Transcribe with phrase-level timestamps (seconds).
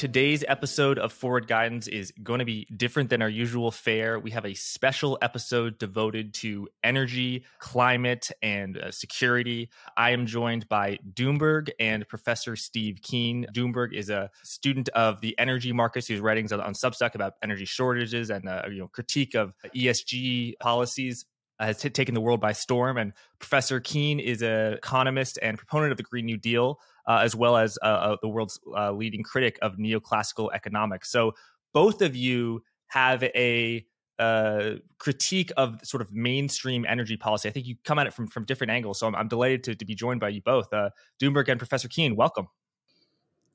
[0.00, 4.18] Today's episode of Forward Guidance is going to be different than our usual fare.
[4.18, 9.68] We have a special episode devoted to energy, climate, and uh, security.
[9.98, 13.44] I am joined by Doomberg and Professor Steve Keen.
[13.54, 16.06] Doomberg is a student of the energy markets.
[16.06, 20.54] He's writing on, on Substack about energy shortages and uh, you know critique of ESG
[20.60, 21.26] policies
[21.60, 22.96] has t- taken the world by storm.
[22.96, 26.78] And Professor Keen is an economist and proponent of the Green New Deal,
[27.10, 31.10] uh, as well as uh, uh, the world's uh, leading critic of neoclassical economics.
[31.10, 31.32] So
[31.72, 33.84] both of you have a
[34.20, 37.48] uh, critique of sort of mainstream energy policy.
[37.48, 39.00] I think you come at it from from different angles.
[39.00, 41.88] So I'm, I'm delighted to, to be joined by you both, uh, Doomberg and Professor
[41.88, 42.14] Keen.
[42.14, 42.46] Welcome.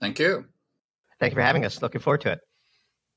[0.02, 0.46] Thank you.
[1.22, 1.82] Thank you for having us.
[1.82, 2.40] Looking forward to it.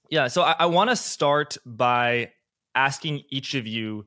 [0.08, 0.28] Yeah.
[0.28, 2.30] So I, I want to start by
[2.76, 4.06] asking each of you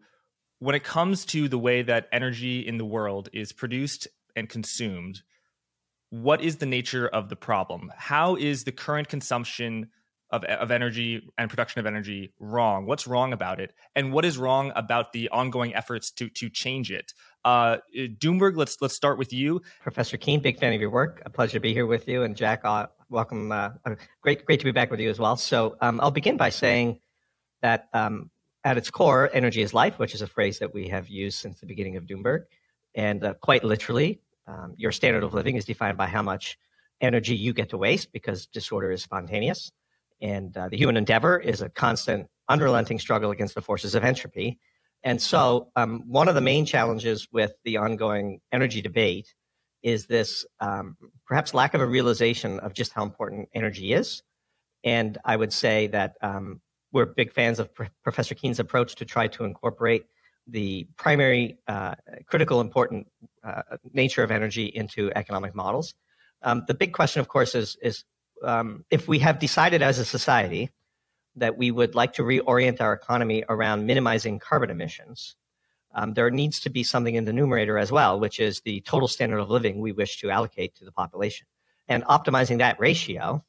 [0.60, 4.08] when it comes to the way that energy in the world is produced
[4.38, 5.24] and consumed,
[6.12, 7.92] what is the nature of the problem?
[7.98, 9.88] How is the current consumption
[10.30, 12.86] of, of energy and production of energy wrong?
[12.86, 13.74] What's wrong about it?
[13.96, 17.14] And what is wrong about the ongoing efforts to, to change it?
[17.46, 19.62] Uh, Doomberg, let's, let's start with you.
[19.82, 21.22] Professor Keen, big fan of your work.
[21.26, 22.24] A pleasure to be here with you.
[22.24, 23.50] And Jack, uh, welcome.
[23.50, 23.70] Uh,
[24.22, 25.38] great, great to be back with you as well.
[25.38, 27.00] So um, I'll begin by saying
[27.62, 28.30] that um,
[28.66, 31.62] at its core, energy is life, which is a phrase that we have used since
[31.62, 32.44] the beginning of Doomberg.
[32.96, 36.58] And uh, quite literally, um, your standard of living is defined by how much
[37.02, 39.72] energy you get to waste because disorder is spontaneous.
[40.22, 44.60] And uh, the human endeavor is a constant, unrelenting struggle against the forces of entropy.
[45.04, 49.34] And so, um, one of the main challenges with the ongoing energy debate
[49.82, 54.22] is this um, perhaps lack of a realization of just how important energy is.
[54.84, 57.70] And I would say that um, we're big fans of
[58.04, 60.06] Professor Keen's approach to try to incorporate
[60.52, 61.96] the primary uh,
[62.28, 63.08] critical important
[63.44, 63.62] uh,
[63.94, 65.96] nature of energy into economic models.
[66.44, 68.04] Um, the big question, of course, is, is
[68.44, 70.70] um, if we have decided as a society
[71.36, 75.36] that we would like to reorient our economy around minimizing carbon emissions,
[75.94, 79.08] um, there needs to be something in the numerator as well, which is the total
[79.08, 81.48] standard of living we wish to allocate to the population.
[81.88, 83.44] And optimizing that ratio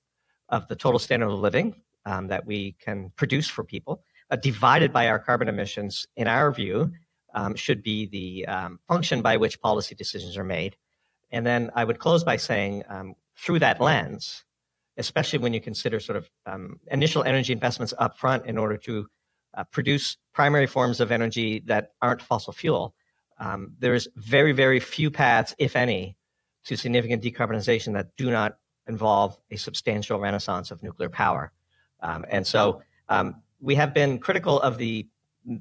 [0.49, 4.03] of the total standard of living um, that we can produce for people,
[4.33, 6.91] uh, divided by our carbon emissions, in our view,
[7.35, 10.77] um, should be the um, function by which policy decisions are made.
[11.31, 14.45] And then I would close by saying, um, through that lens,
[14.97, 19.07] especially when you consider sort of um, initial energy investments upfront in order to
[19.55, 22.95] uh, produce primary forms of energy that aren't fossil fuel,
[23.39, 26.17] um, there's very, very few paths, if any,
[26.65, 28.57] to significant decarbonization that do not
[28.87, 31.53] involve a substantial renaissance of nuclear power.
[32.01, 32.83] Um, and so
[33.63, 35.07] we have been critical of the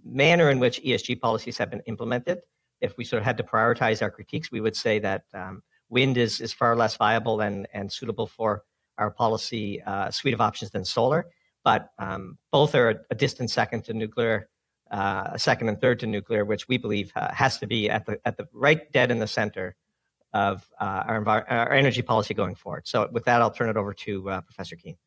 [0.03, 2.39] manner in which ESG policies have been implemented.
[2.81, 6.17] If we sort of had to prioritize our critiques, we would say that um, wind
[6.17, 8.63] is, is far less viable and, and suitable for
[8.97, 11.28] our policy uh, suite of options than solar.
[11.63, 14.50] But um, both are a, distant second to nuclear,
[14.90, 18.19] uh, second and third to nuclear, which we believe uh, has to be at the
[18.25, 19.75] at the right dead in the center
[20.34, 22.88] of uh, our, envir- our energy policy going forward.
[22.88, 24.97] So, with that, I'll turn it over to uh, Professor Keen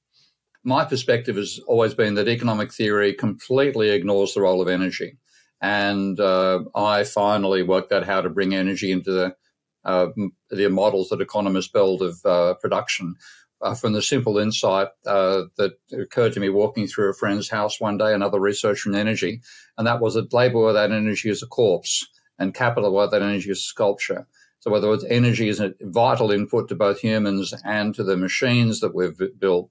[0.65, 5.19] my perspective has always been that economic theory completely ignores the role of energy.
[5.61, 9.37] And uh, I finally worked out how to bring energy into the,
[9.85, 10.09] uh,
[10.51, 13.15] the models that economists build of uh, production
[13.63, 17.81] uh, from the simple insight uh, that occurred to me walking through a friend's house
[17.81, 19.41] one day, another researcher in energy,
[19.79, 22.07] and that was that labor without energy is a corpse
[22.39, 24.27] and capital without energy is sculpture.
[24.61, 28.17] So, in other words, energy is a vital input to both humans and to the
[28.17, 29.71] machines that we've built,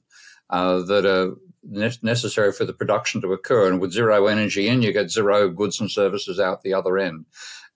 [0.54, 1.34] uh, that are
[2.04, 3.68] necessary for the production to occur.
[3.68, 7.26] And with zero energy in, you get zero goods and services out the other end.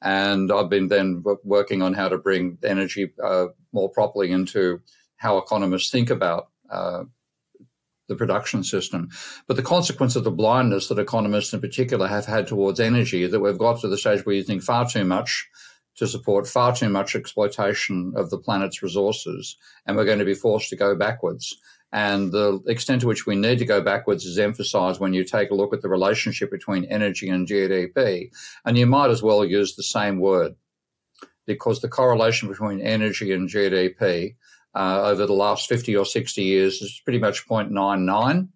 [0.01, 4.81] And I've been then working on how to bring energy uh, more properly into
[5.15, 7.05] how economists think about uh,
[8.07, 9.09] the production system.
[9.47, 13.31] But the consequence of the blindness that economists in particular have had towards energy is
[13.31, 15.47] that we've got to the stage where you think far too much
[15.95, 19.57] to support far too much exploitation of the planet's resources,
[19.87, 21.57] and we're going to be forced to go backwards.
[21.93, 25.51] And the extent to which we need to go backwards is emphasized when you take
[25.51, 28.29] a look at the relationship between energy and GDP.
[28.65, 30.55] And you might as well use the same word
[31.45, 34.35] because the correlation between energy and GDP
[34.75, 38.49] uh, over the last 50 or 60 years is pretty much 0.99.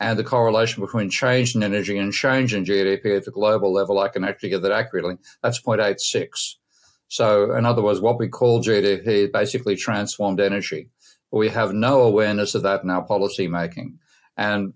[0.00, 3.98] And the correlation between change in energy and change in GDP at the global level,
[3.98, 5.18] I can actually get that accurately.
[5.42, 6.54] That's 0.86.
[7.08, 10.90] So, in other words, what we call GDP basically transformed energy
[11.30, 13.98] we have no awareness of that in our policy making.
[14.36, 14.74] And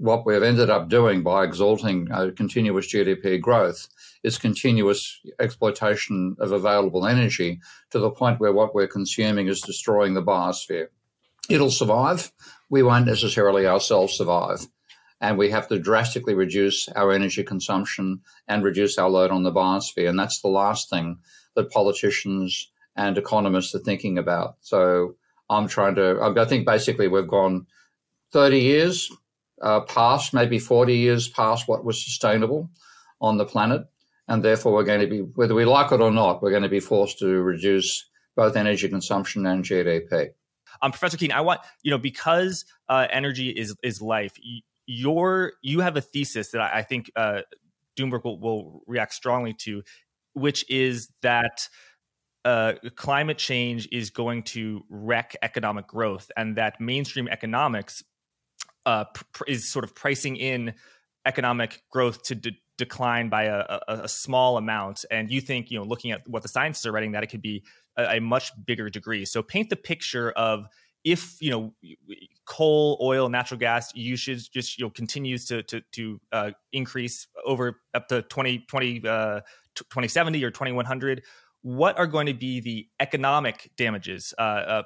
[0.00, 3.86] what we've ended up doing by exalting uh, continuous GDP growth
[4.22, 7.60] is continuous exploitation of available energy
[7.90, 10.86] to the point where what we're consuming is destroying the biosphere.
[11.50, 12.32] it'll survive.
[12.70, 14.66] We won't necessarily ourselves survive.
[15.20, 19.52] And we have to drastically reduce our energy consumption and reduce our load on the
[19.52, 20.08] biosphere.
[20.08, 21.18] And that's the last thing
[21.56, 24.56] that politicians and economists are thinking about.
[24.60, 25.16] So
[25.50, 27.66] I'm trying to, I think basically we've gone
[28.32, 29.10] 30 years
[29.60, 32.70] uh, past, maybe 40 years past what was sustainable
[33.20, 33.82] on the planet.
[34.28, 36.68] And therefore, we're going to be, whether we like it or not, we're going to
[36.68, 40.30] be forced to reduce both energy consumption and GDP.
[40.82, 44.34] Um, Professor Keen, I want you know because uh, energy is is life.
[44.86, 47.40] Your you have a thesis that I, I think uh,
[47.98, 49.82] Doomberg will, will react strongly to,
[50.32, 51.68] which is that
[52.44, 58.02] uh, climate change is going to wreck economic growth, and that mainstream economics
[58.86, 60.74] uh, pr- is sort of pricing in
[61.26, 65.04] economic growth to de- decline by a, a, a, small amount.
[65.10, 67.42] And you think, you know, looking at what the scientists are writing, that it could
[67.42, 67.62] be
[67.98, 69.26] a, a much bigger degree.
[69.26, 70.66] So paint the picture of
[71.04, 71.74] if you know
[72.46, 77.80] coal, oil, natural gas usage just you know continues to to, to uh, increase over
[77.94, 79.40] up to 20, 20 uh,
[79.76, 81.22] 2070 or 2100
[81.62, 84.82] what are going to be the economic damages uh, uh,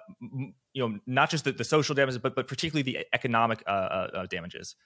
[0.72, 4.10] you know not just the, the, social damages but but particularly the economic uh, uh,
[4.14, 4.76] uh, damages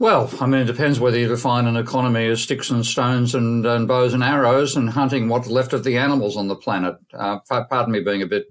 [0.00, 3.66] well, I mean, it depends whether you define an economy as sticks and stones and,
[3.66, 6.94] and bows and arrows and hunting what's left of the animals on the planet.
[7.12, 8.46] Uh, pardon me being a bit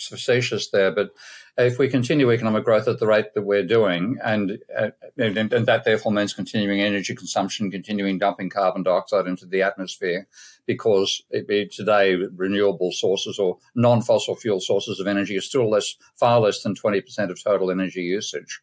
[0.00, 1.10] facetious there, but
[1.56, 5.66] if we continue economic growth at the rate that we're doing, and, uh, and, and
[5.66, 10.26] that therefore means continuing energy consumption, continuing dumping carbon dioxide into the atmosphere,
[10.66, 16.40] because it, today renewable sources or non-fossil fuel sources of energy are still less, far
[16.40, 18.60] less than 20% of total energy usage.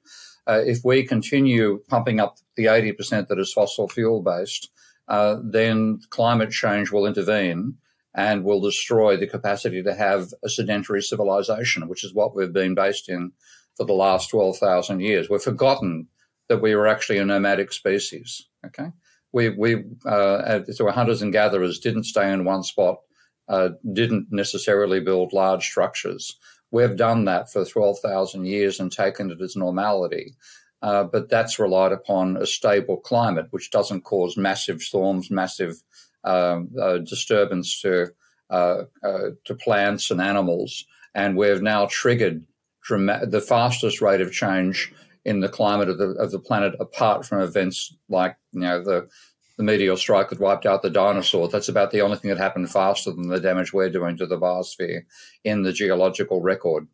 [0.47, 4.69] Uh, if we continue pumping up the 80% that is fossil fuel based,
[5.07, 7.75] uh, then climate change will intervene
[8.13, 12.75] and will destroy the capacity to have a sedentary civilization, which is what we've been
[12.75, 13.31] based in
[13.77, 15.29] for the last 12,000 years.
[15.29, 16.07] We've forgotten
[16.49, 18.47] that we were actually a nomadic species.
[18.65, 18.89] Okay.
[19.31, 22.97] We, we, uh, so hunters and gatherers didn't stay in one spot,
[23.47, 26.37] uh, didn't necessarily build large structures.
[26.69, 30.35] We've done that for 12,000 years and taken it as normality.
[30.81, 36.10] Uh, but that's relied upon a stable climate, which doesn't cause massive storms, massive uh,
[36.23, 38.07] disturbance to
[38.49, 40.85] uh, uh, to plants and animals,
[41.15, 42.45] and we've now triggered
[42.89, 44.91] the fastest rate of change
[45.23, 49.07] in the climate of the of the planet, apart from events like you know the
[49.57, 51.51] the meteor strike that wiped out the dinosaurs.
[51.51, 54.39] That's about the only thing that happened faster than the damage we're doing to the
[54.39, 55.03] biosphere
[55.43, 56.87] in the geological record.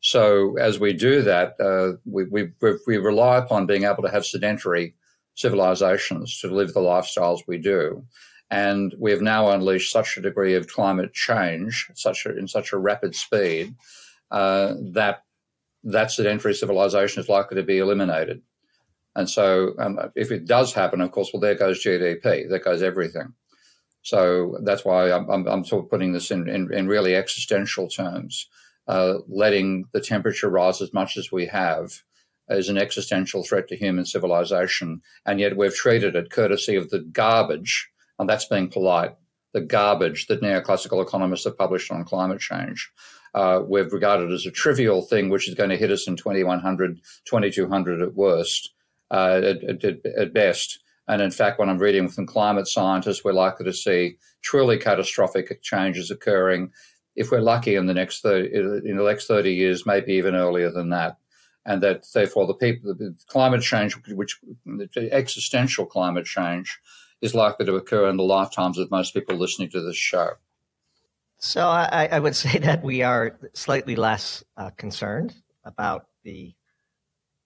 [0.00, 2.52] So as we do that, uh, we, we,
[2.86, 4.94] we rely upon being able to have sedentary
[5.34, 8.04] civilizations to live the lifestyles we do.
[8.50, 12.72] And we have now unleashed such a degree of climate change, such a, in such
[12.72, 13.74] a rapid speed,
[14.30, 15.22] uh, that
[15.84, 18.42] that sedentary civilization is likely to be eliminated.
[19.16, 22.82] And so, um, if it does happen, of course, well, there goes GDP, there goes
[22.82, 23.34] everything.
[24.02, 27.88] So that's why I'm, I'm, I'm sort of putting this in, in, in really existential
[27.88, 28.48] terms.
[28.88, 32.02] Uh, letting the temperature rise as much as we have
[32.48, 35.02] is an existential threat to human civilization.
[35.26, 39.14] And yet we've treated it courtesy of the garbage and that's being polite,
[39.54, 42.92] the garbage that neoclassical economists have published on climate change.
[43.34, 47.00] Uh, we've regarded as a trivial thing, which is going to hit us in 2100,
[47.24, 48.74] 2200 at worst,
[49.10, 50.80] uh, at, at, at, best.
[51.08, 55.62] And in fact, when I'm reading from climate scientists, we're likely to see truly catastrophic
[55.62, 56.72] changes occurring.
[57.16, 60.70] If we're lucky in the next 30, in the next 30 years, maybe even earlier
[60.70, 61.16] than that.
[61.64, 64.38] And that therefore the people, the climate change, which
[64.96, 66.78] existential climate change,
[67.20, 70.30] is likely to occur in the lifetimes of most people listening to this show.
[71.38, 75.34] So I, I would say that we are slightly less uh, concerned
[75.64, 76.54] about the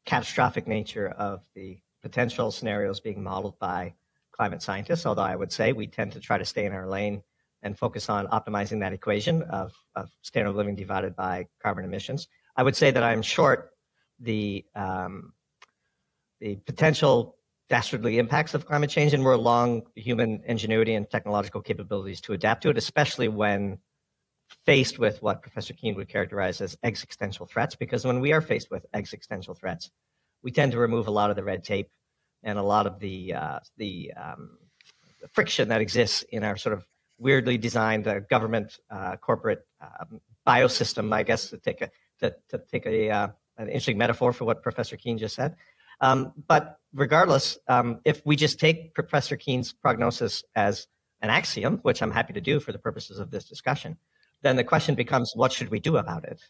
[0.04, 3.94] catastrophic nature of the potential scenarios being modeled by
[4.32, 7.22] climate scientists, although I would say we tend to try to stay in our lane
[7.62, 12.28] and focus on optimizing that equation of, of standard of living divided by carbon emissions.
[12.56, 13.70] I would say that I'm short
[14.20, 15.32] the um,
[16.40, 17.33] the potential
[17.68, 22.62] dastardly impacts of climate change, and we're long human ingenuity and technological capabilities to adapt
[22.62, 23.78] to it, especially when
[24.66, 27.74] faced with what Professor Keen would characterize as existential threats.
[27.74, 29.90] Because when we are faced with existential threats,
[30.42, 31.88] we tend to remove a lot of the red tape
[32.42, 34.58] and a lot of the uh, the, um,
[35.32, 36.86] friction that exists in our sort of
[37.18, 41.12] weirdly designed uh, government uh, corporate um, biosystem.
[41.12, 41.90] I guess to take a
[42.20, 45.56] to, to take a uh, an interesting metaphor for what Professor Keen just said.
[46.00, 50.86] Um, but regardless, um, if we just take Professor Keen's prognosis as
[51.20, 53.96] an axiom, which I'm happy to do for the purposes of this discussion,
[54.42, 56.40] then the question becomes what should we do about it?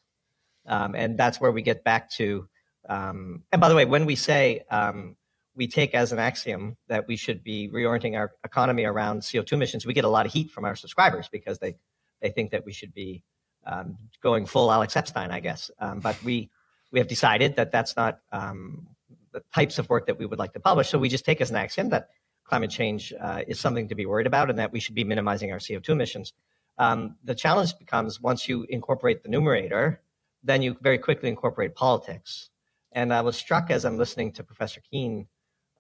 [0.67, 2.49] Um, and that's where we get back to.
[2.89, 5.17] Um, and by the way, when we say um,
[5.55, 9.87] we take as an axiom that we should be reorienting our economy around CO2 emissions,
[9.87, 11.77] we get a lot of heat from our subscribers because they,
[12.21, 13.23] they think that we should be
[13.67, 15.71] um, going full Alex Epstein, I guess.
[15.79, 16.51] Um, but we,
[16.93, 18.89] we have decided that that's not um,
[19.35, 20.89] the types of work that we would like to publish.
[20.89, 22.09] So we just take as an axiom that
[22.45, 25.51] climate change uh, is something to be worried about and that we should be minimizing
[25.51, 26.33] our CO2 emissions.
[26.79, 30.01] Um, the challenge becomes once you incorporate the numerator,
[30.43, 32.51] then you very quickly incorporate politics.
[32.93, 35.27] And I was struck as I'm listening to Professor Keen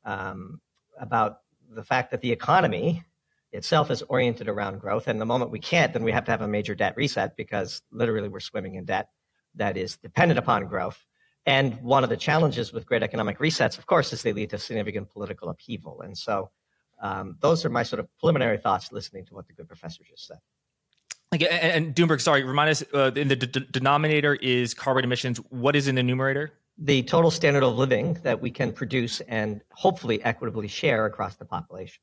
[0.04, 0.60] um,
[1.00, 3.04] about the fact that the economy
[3.52, 5.06] itself is oriented around growth.
[5.06, 7.82] And the moment we can't, then we have to have a major debt reset because
[7.92, 9.10] literally we're swimming in debt
[9.54, 11.04] that is dependent upon growth.
[11.46, 14.58] And one of the challenges with great economic resets, of course, is they lead to
[14.58, 16.00] significant political upheaval.
[16.00, 16.50] And so
[17.02, 20.26] um, those are my sort of preliminary thoughts listening to what the good professor just
[20.26, 20.38] said.
[21.32, 25.38] And Doomberg, sorry, remind us uh, in the d- denominator is carbon emissions.
[25.50, 26.52] What is in the numerator?
[26.78, 31.44] The total standard of living that we can produce and hopefully equitably share across the
[31.44, 32.00] population.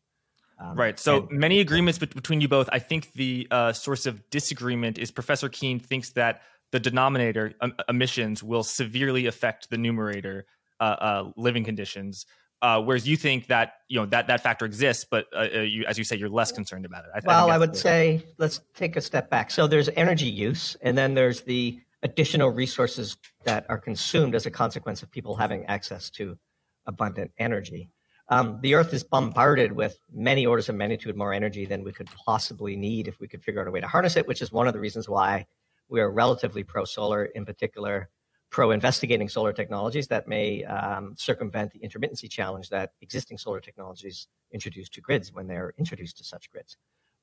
[0.60, 1.00] Um, right.
[1.00, 2.70] So and, many agreements between you both.
[2.72, 7.74] I think the uh, source of disagreement is Professor Keen thinks that the denominator um,
[7.90, 10.46] emissions will severely affect the numerator
[10.80, 12.26] uh, uh, living conditions.
[12.62, 15.84] Uh, whereas you think that you know that that factor exists, but uh, uh, you,
[15.86, 17.12] as you say, you're less concerned about it.
[17.16, 19.50] I, well, I, I would say let's take a step back.
[19.50, 24.52] So there's energy use, and then there's the additional resources that are consumed as a
[24.52, 26.38] consequence of people having access to
[26.86, 27.90] abundant energy.
[28.30, 32.10] Um, the Earth is bombarded with many orders of magnitude more energy than we could
[32.26, 34.68] possibly need if we could figure out a way to harness it, which is one
[34.68, 35.46] of the reasons why
[35.92, 38.10] we are relatively pro solar, in particular,
[38.50, 44.28] pro investigating solar technologies that may um, circumvent the intermittency challenge that existing solar technologies
[44.52, 46.78] introduce to grids when they're introduced to such grids.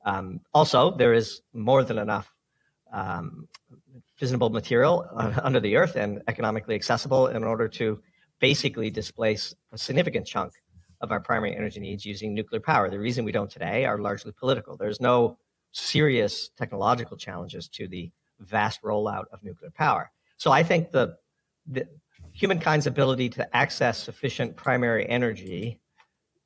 [0.05, 2.33] Um, also, there is more than enough
[2.93, 3.49] um,
[4.21, 5.07] fissionable material
[5.43, 8.01] under the earth and economically accessible in order to
[8.39, 10.53] basically displace a significant chunk
[11.01, 12.91] of our primary energy needs using nuclear power.
[12.91, 14.77] The reason we don't today are largely political.
[14.77, 15.39] There's no
[15.73, 18.11] serious technological challenges to the
[18.41, 20.11] vast rollout of nuclear power.
[20.37, 21.17] So I think the,
[21.67, 21.87] the
[22.33, 25.81] humankind's ability to access sufficient primary energy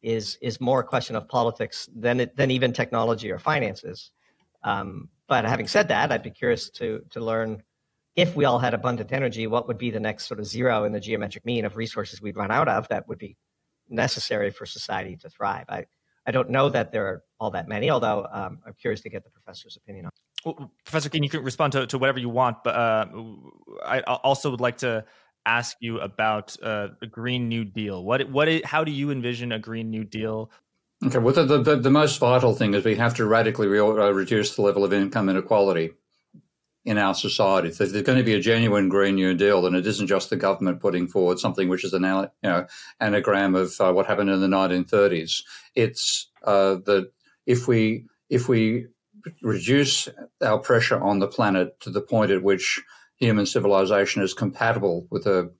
[0.02, 4.10] is is more a question of politics than it, than even technology or finances.
[4.64, 7.62] Um, but having said that, I'd be curious to to learn
[8.16, 10.92] if we all had abundant energy, what would be the next sort of zero in
[10.92, 13.36] the geometric mean of resources we'd run out of that would be
[13.88, 15.64] necessary for society to thrive.
[15.68, 15.86] I
[16.26, 19.24] I don't know that there are all that many, although um, I'm curious to get
[19.24, 20.12] the professor's opinion on.
[20.44, 23.06] Well, Professor Keen, you can respond to, to whatever you want, but uh,
[23.84, 25.04] I also would like to
[25.46, 28.02] ask you about uh, the Green New Deal.
[28.04, 30.50] What what how do you envision a Green New Deal?
[31.04, 34.10] Okay, well, the, the, the most vital thing is we have to radically re- uh,
[34.10, 35.94] reduce the level of income inequality
[36.84, 37.68] in our society.
[37.68, 40.36] If there's going to be a genuine Green New Deal, then it isn't just the
[40.36, 42.66] government putting forward something which is an you know
[43.00, 45.42] anagram of uh, what happened in the 1930s.
[45.74, 47.10] It's uh, that
[47.46, 48.86] if we if we
[49.42, 50.08] reduce
[50.40, 52.82] our pressure on the planet to the point at which
[53.16, 55.50] human civilization is compatible with a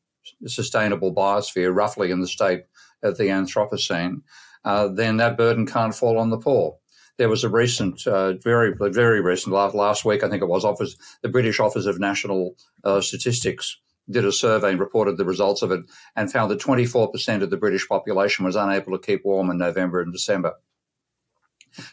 [0.47, 2.64] sustainable biosphere, roughly in the state
[3.02, 4.23] of the Anthropocene,
[4.64, 6.76] uh, then that burden can't fall on the poor.
[7.19, 10.97] There was a recent, uh, very, very recent, last, week, I think it was, office,
[11.23, 12.54] the British Office of National
[12.85, 13.78] uh, Statistics
[14.11, 15.81] did a survey and reported the results of it
[16.16, 20.00] and found that 24% of the British population was unable to keep warm in November
[20.00, 20.54] and December.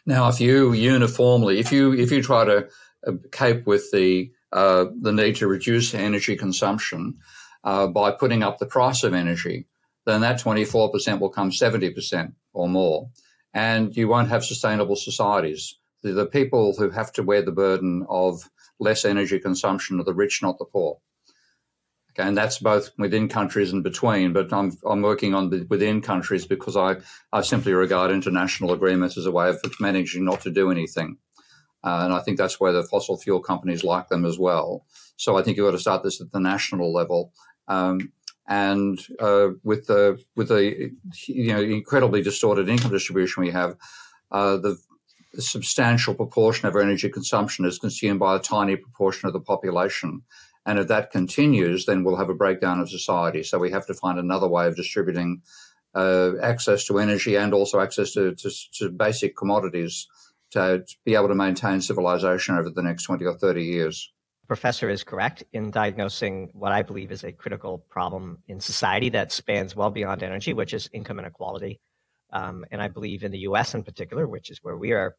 [0.06, 2.68] Now, if you uniformly, if you if you try to
[3.08, 7.18] uh, cope with the uh, the need to reduce energy consumption
[7.64, 9.68] uh, by putting up the price of energy,
[10.06, 13.10] then that 24% will come 70% or more.
[13.54, 15.78] And you won't have sustainable societies.
[16.02, 20.14] The, the people who have to wear the burden of less energy consumption are the
[20.14, 20.98] rich, not the poor.
[22.20, 24.34] And that's both within countries and between.
[24.34, 26.98] But I'm I'm working on the within countries because I
[27.32, 31.18] I simply regard international agreements as a way of managing not to do anything,
[31.84, 34.86] uh, and I think that's where the fossil fuel companies like them as well.
[35.16, 37.34] So I think you've got to start this at the national level.
[37.68, 38.12] Um,
[38.50, 40.92] and uh, with the with the
[41.28, 43.76] you know incredibly distorted income distribution we have,
[44.32, 44.78] uh, the,
[45.34, 49.40] the substantial proportion of our energy consumption is consumed by a tiny proportion of the
[49.40, 50.24] population.
[50.70, 53.42] And if that continues, then we'll have a breakdown of society.
[53.42, 55.42] So we have to find another way of distributing
[55.96, 60.08] uh, access to energy and also access to, to, to basic commodities
[60.52, 64.12] to, to be able to maintain civilization over the next 20 or 30 years
[64.48, 69.32] professor is correct in diagnosing what I believe is a critical problem in society that
[69.32, 71.80] spans well beyond energy, which is income inequality.
[72.34, 75.16] Um, and I believe in the US in particular, which is where we are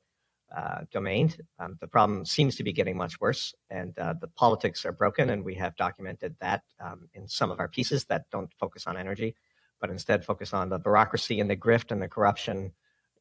[0.57, 1.33] uh, domain.
[1.59, 5.31] Um, the problem seems to be getting much worse, and uh, the politics are broken,
[5.31, 8.97] and we have documented that um, in some of our pieces that don't focus on
[8.97, 9.35] energy,
[9.81, 12.73] but instead focus on the bureaucracy and the grift and the corruption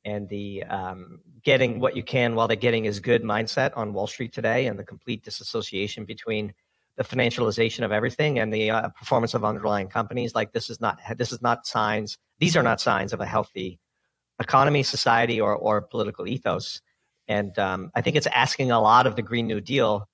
[0.06, 4.08] and the um, getting what you can while the getting is good mindset on Wall
[4.08, 6.54] Street today, and the complete disassociation between
[6.96, 10.36] the financialization of everything and the uh, performance of underlying companies.
[10.36, 12.18] Like this is not this is not signs.
[12.40, 13.80] These are not signs of a healthy
[14.40, 16.82] economy, society, or or political ethos.
[17.30, 20.10] And um, I think it's asking a lot of the Green New Deal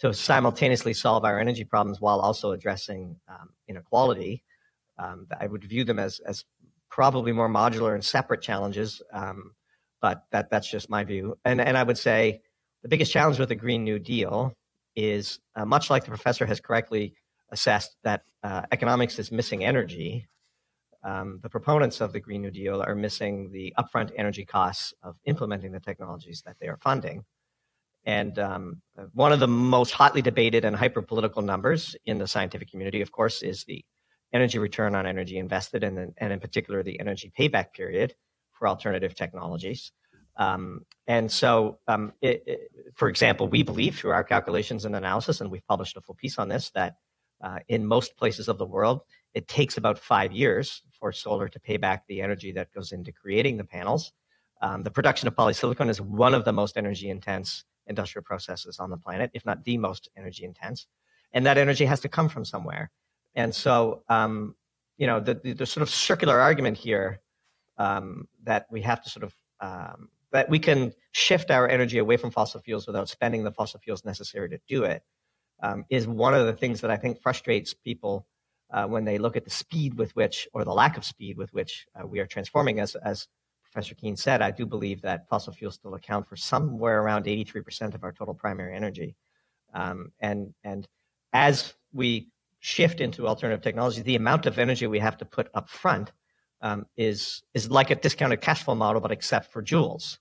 [0.00, 4.44] to simultaneously solve our energy problems while also addressing um, inequality.
[4.98, 6.44] Um, I would view them as as
[6.90, 9.02] probably more modular and separate challenges.
[9.12, 9.52] Um,
[10.00, 11.38] but that that's just my view.
[11.44, 12.40] And and I would say
[12.82, 14.54] the biggest challenge with the Green New Deal
[14.96, 17.14] is uh, much like the professor has correctly
[17.50, 20.28] assessed that uh, economics is missing energy.
[21.02, 25.16] Um, the proponents of the Green New Deal are missing the upfront energy costs of
[25.24, 27.24] implementing the technologies that they are funding.
[28.04, 32.70] And um, one of the most hotly debated and hyper political numbers in the scientific
[32.70, 33.84] community, of course, is the
[34.32, 38.14] energy return on energy invested, and, and in particular the energy payback period
[38.52, 39.92] for alternative technologies.
[40.36, 42.60] Um, and so, um, it, it,
[42.94, 46.38] for example, we believe through our calculations and analysis, and we've published a full piece
[46.38, 46.94] on this, that
[47.42, 49.00] uh, in most places of the world,
[49.34, 53.12] it takes about five years for solar to pay back the energy that goes into
[53.12, 54.12] creating the panels.
[54.62, 58.90] Um, the production of polysilicon is one of the most energy intense industrial processes on
[58.90, 60.86] the planet, if not the most energy intense.
[61.32, 62.90] And that energy has to come from somewhere.
[63.34, 64.54] And so, um,
[64.98, 67.20] you know, the, the, the, sort of circular argument here
[67.78, 72.16] um, that we have to sort of um, that we can shift our energy away
[72.16, 75.02] from fossil fuels without spending the fossil fuels necessary to do it
[75.62, 78.26] um, is one of the things that I think frustrates people
[78.72, 81.52] uh, when they look at the speed with which, or the lack of speed with
[81.52, 82.80] which uh, we are transforming.
[82.80, 83.28] As, as
[83.64, 87.94] Professor Keen said, I do believe that fossil fuels still account for somewhere around 83%
[87.94, 89.16] of our total primary energy.
[89.74, 90.86] Um, and, and
[91.32, 92.28] as we
[92.60, 96.12] shift into alternative technology, the amount of energy we have to put up front
[96.62, 100.18] um, is is like a discounted cash flow model, but except for joules.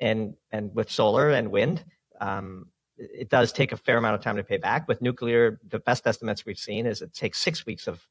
[0.00, 1.84] And and with solar and wind,
[2.20, 2.68] um,
[3.14, 4.88] it does take a fair amount of time to pay back.
[4.88, 8.06] With nuclear, the best estimates we've seen is it takes six weeks of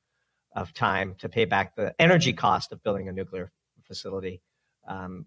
[0.56, 3.52] of time to pay back the energy cost of building a nuclear
[3.84, 4.42] facility,
[4.88, 5.26] um,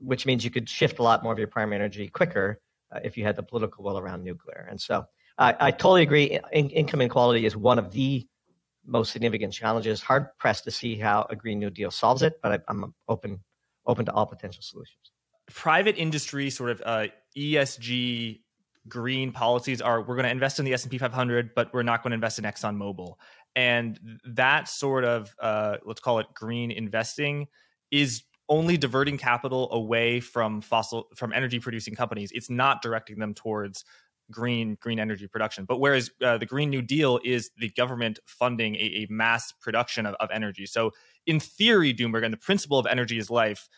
[0.00, 2.58] which means you could shift a lot more of your primary energy quicker
[2.90, 4.66] uh, if you had the political will around nuclear.
[4.70, 5.04] And so
[5.38, 6.38] I, I totally agree.
[6.52, 8.26] In, income inequality is one of the
[8.84, 10.02] most significant challenges.
[10.02, 13.40] Hard pressed to see how a Green New Deal solves it, but I, am open
[13.86, 15.12] open to all potential solutions.
[15.50, 18.40] Private industry sort of uh, ESG
[18.88, 22.10] green policies are we're going to invest in the S&P 500 but we're not going
[22.10, 23.14] to invest in ExxonMobil
[23.54, 27.46] and that sort of uh, let's call it green investing
[27.90, 33.34] is only diverting capital away from fossil from energy producing companies it's not directing them
[33.34, 33.84] towards
[34.32, 35.64] green green energy production.
[35.64, 40.06] But whereas uh, the Green New Deal is the government funding a, a mass production
[40.06, 40.66] of, of, energy.
[40.66, 40.90] So
[41.26, 43.68] in theory, Doomberg, and the principle of energy is life,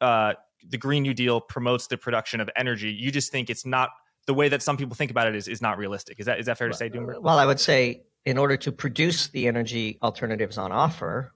[0.00, 0.34] uh,
[0.68, 2.92] the Green New Deal promotes the production of energy.
[2.92, 3.90] You just think it's not
[4.26, 6.18] the way that some people think about it is, is not realistic.
[6.20, 7.20] Is that is that fair to say, Doomberg?
[7.20, 11.34] Well, I would say in order to produce the energy alternatives on offer,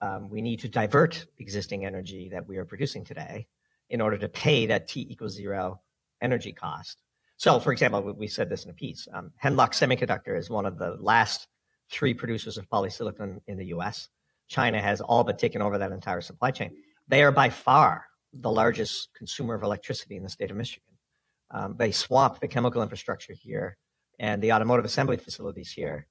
[0.00, 3.46] um, we need to divert existing energy that we are producing today
[3.90, 5.80] in order to pay that T equals zero
[6.20, 7.02] energy cost.
[7.36, 9.06] So, for example, we said this in a piece.
[9.12, 11.48] Um, Semiconductor is one of the last
[11.90, 14.08] three producers of polysilicon in the US.
[14.48, 16.72] China has all but taken over that entire supply chain.
[17.08, 20.95] They are by far the largest consumer of electricity in the state of Michigan.
[21.50, 23.76] Um, they swamp the chemical infrastructure here
[24.18, 26.06] and the automotive assembly facilities here.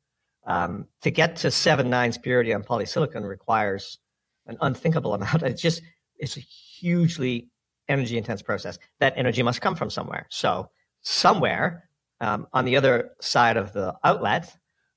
[0.48, 4.00] Um, to get to seven nines purity on polysilicon requires
[4.45, 5.43] an unthinkable amount.
[5.43, 5.82] It's just
[6.17, 7.50] it's a hugely
[7.88, 8.78] energy intense process.
[9.00, 10.28] That energy must come from somewhere.
[10.30, 10.69] So
[11.02, 11.89] somewhere
[12.21, 14.56] um, on the other side of the outlet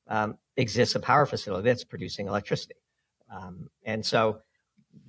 [0.08, 2.76] um, exists a power facility that's producing electricity.
[3.34, 4.40] Um, and so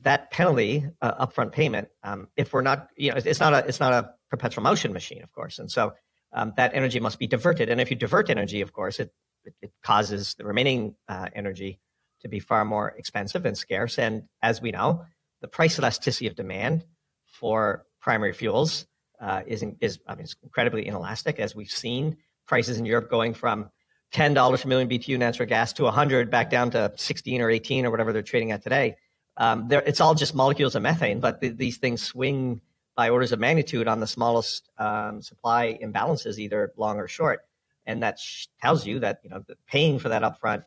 [0.01, 3.79] that penalty, uh, upfront payment, um, if we're not, you know, it's not a, it's
[3.79, 5.59] not a perpetual motion machine, of course.
[5.59, 5.93] And so
[6.33, 7.69] um, that energy must be diverted.
[7.69, 9.11] And if you divert energy, of course, it,
[9.45, 11.79] it, it causes the remaining uh, energy
[12.21, 13.97] to be far more expensive and scarce.
[13.97, 15.05] And as we know,
[15.41, 16.85] the price elasticity of demand
[17.25, 18.85] for primary fuels
[19.21, 23.33] uh, is is I mean, it's incredibly inelastic, as we've seen prices in Europe going
[23.33, 23.69] from
[24.11, 27.85] ten dollars per million BTU natural gas to hundred, back down to sixteen or eighteen
[27.85, 28.95] or whatever they're trading at today.
[29.39, 32.59] Um, it's all just molecules of methane, but th- these things swing
[32.95, 37.45] by orders of magnitude on the smallest um, supply imbalances, either long or short,
[37.85, 40.65] and that sh- tells you that you know paying for that upfront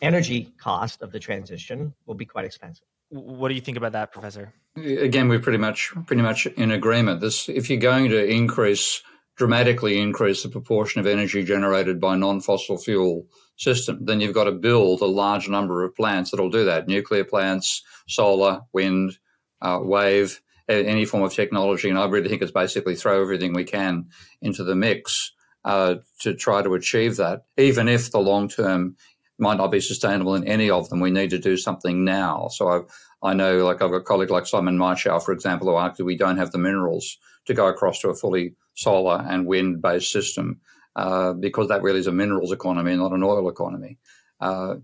[0.00, 2.86] energy cost of the transition will be quite expensive.
[3.10, 4.54] What do you think about that, Professor?
[4.76, 7.20] Again, we're pretty much pretty much in agreement.
[7.20, 9.02] This, if you're going to increase
[9.38, 13.24] dramatically increase the proportion of energy generated by non-fossil fuel
[13.56, 16.88] system, then you've got to build a large number of plants that'll do that.
[16.88, 19.16] Nuclear plants, solar, wind,
[19.62, 21.88] uh, wave, any form of technology.
[21.88, 24.08] And I really think it's basically throw everything we can
[24.42, 25.32] into the mix
[25.64, 28.96] uh, to try to achieve that, even if the long term
[29.38, 31.00] might not be sustainable in any of them.
[31.00, 32.48] We need to do something now.
[32.50, 32.84] So I've,
[33.22, 36.16] I know, like I've got a colleague like Simon Michaux, for example, who argued we
[36.16, 40.60] don't have the minerals to go across to a fully solar and wind based system
[40.94, 43.98] uh, because that really is a minerals economy, not an oil economy.
[44.40, 44.76] Uh,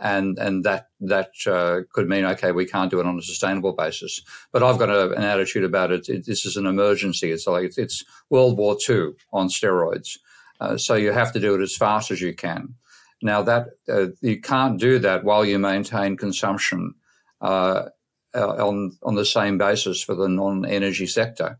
[0.00, 3.72] and and that that uh, could mean okay, we can't do it on a sustainable
[3.72, 4.22] basis.
[4.52, 6.26] But I've got a, an attitude about it, it.
[6.26, 7.30] This is an emergency.
[7.30, 10.18] It's like it's, it's World War II on steroids.
[10.60, 12.74] Uh, so you have to do it as fast as you can.
[13.22, 16.94] Now that uh, you can't do that while you maintain consumption
[17.40, 17.88] uh,
[18.34, 21.58] on on the same basis for the non-energy sector.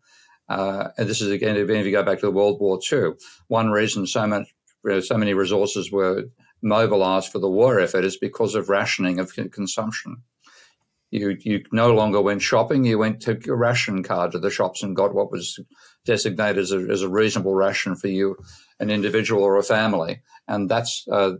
[0.48, 3.12] Uh, and this is again, if you go back to World War II,
[3.48, 4.48] one reason so much
[5.02, 6.24] so many resources were
[6.62, 10.22] mobilized for the war effort is because of rationing of consumption.
[11.10, 12.84] You you no longer went shopping.
[12.84, 15.58] You went to a ration card to the shops and got what was
[16.04, 18.36] designated as a, as a reasonable ration for you,
[18.78, 20.22] an individual or a family.
[20.46, 21.32] And that's uh,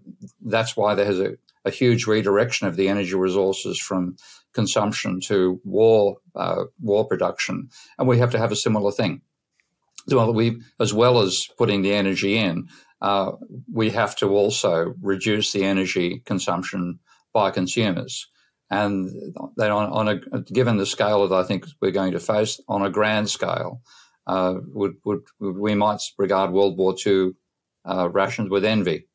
[0.45, 4.17] that's why there has a, a huge redirection of the energy resources from
[4.53, 7.69] consumption to war uh, war production,
[7.99, 9.23] and we have to have a similar thing.
[10.09, 12.69] So we, as well as putting the energy in,
[13.03, 13.33] uh,
[13.73, 16.99] we have to also reduce the energy consumption
[17.33, 18.29] by consumers.
[18.71, 19.11] And
[19.57, 22.83] then on, on a, given the scale that I think we're going to face on
[22.83, 23.83] a grand scale,
[24.27, 27.33] uh, would, would, we might regard World War II
[27.85, 29.09] uh, rations with envy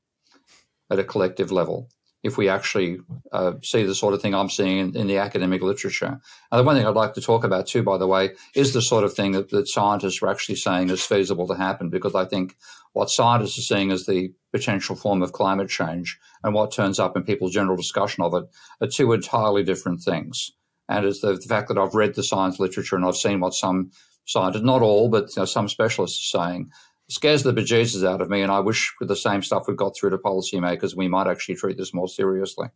[0.92, 1.90] at a collective level
[2.26, 2.98] if we actually
[3.32, 6.20] uh, see the sort of thing I'm seeing in, in, the academic literature.
[6.52, 8.82] And the one thing I'd like to talk about too, by the way, is the
[8.82, 12.26] sort of thing that, that scientists are actually saying is feasible to happen, because I
[12.26, 12.58] think
[12.94, 17.16] what scientists are seeing as the potential form of climate change and what turns up
[17.16, 18.46] in people's general discussion of it
[18.82, 20.50] are two entirely different things.
[20.90, 23.54] And it's the, the fact that I've read the science literature and I've seen what
[23.54, 23.92] some
[24.26, 26.72] scientists, not all, but you know, some specialists are saying,
[27.10, 28.42] scares the bejesus out of me.
[28.42, 31.56] And I wish with the same stuff we got through to policymakers, we might actually
[31.56, 32.68] treat this more seriously.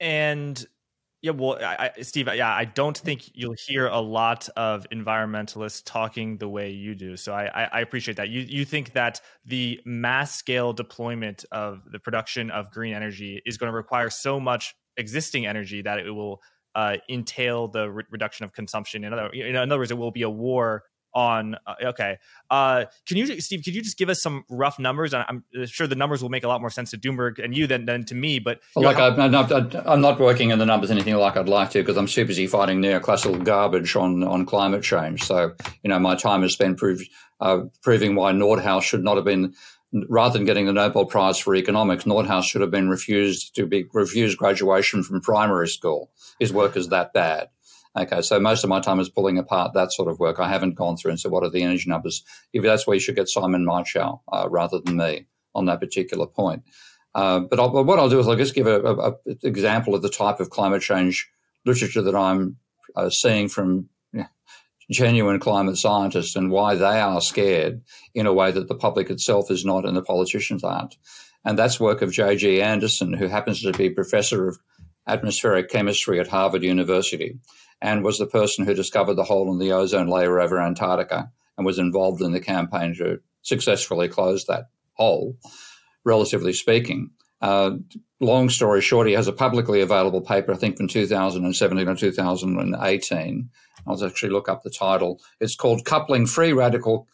[0.00, 0.64] And
[1.22, 5.82] yeah, well, I, I, Steve, yeah, I don't think you'll hear a lot of environmentalists
[5.82, 7.16] talking the way you do.
[7.16, 8.28] So I, I, appreciate that.
[8.28, 13.56] You you think that the mass scale deployment of the production of green energy is
[13.56, 16.42] going to require so much existing energy that it will
[16.74, 19.04] uh, entail the re- reduction of consumption.
[19.04, 20.82] In other, in other words, it will be a war
[21.14, 22.18] on uh, okay
[22.50, 25.94] uh, can you steve could you just give us some rough numbers i'm sure the
[25.94, 28.38] numbers will make a lot more sense to doomberg and you than, than to me
[28.38, 31.70] but like how- I'm, not, I'm not working in the numbers anything like i'd like
[31.70, 35.98] to because i'm too busy fighting neoclassical garbage on, on climate change so you know
[35.98, 37.02] my time is spent prove,
[37.40, 39.54] uh, proving why nordhaus should not have been
[40.08, 43.84] rather than getting the Nobel Prize for economics, Nordhaus should have been refused to be
[43.92, 46.10] refused graduation from primary school.
[46.40, 47.48] His work is that bad.
[47.96, 50.40] Okay, so most of my time is pulling apart that sort of work.
[50.40, 52.24] I haven't gone through and said, what are the energy numbers?
[52.52, 56.26] If that's where you should get Simon Michaux uh, rather than me on that particular
[56.26, 56.64] point.
[57.14, 60.40] Uh, but I'll, what I'll do is I'll just give an example of the type
[60.40, 61.30] of climate change
[61.64, 62.56] literature that I'm
[62.96, 63.88] uh, seeing from
[64.90, 67.82] genuine climate scientists and why they are scared
[68.14, 70.96] in a way that the public itself is not and the politicians aren't.
[71.44, 72.60] And that's work of J.G.
[72.60, 74.58] Anderson, who happens to be professor of
[75.06, 77.38] atmospheric chemistry at Harvard University
[77.80, 81.66] and was the person who discovered the hole in the ozone layer over Antarctica and
[81.66, 85.36] was involved in the campaign to successfully close that hole,
[86.04, 87.10] relatively speaking.
[87.40, 87.72] Uh,
[88.20, 93.50] long story short, he has a publicly available paper, I think from 2017 or 2018.
[93.86, 95.20] I'll actually look up the title.
[95.40, 97.06] It's called Coupling Free Radical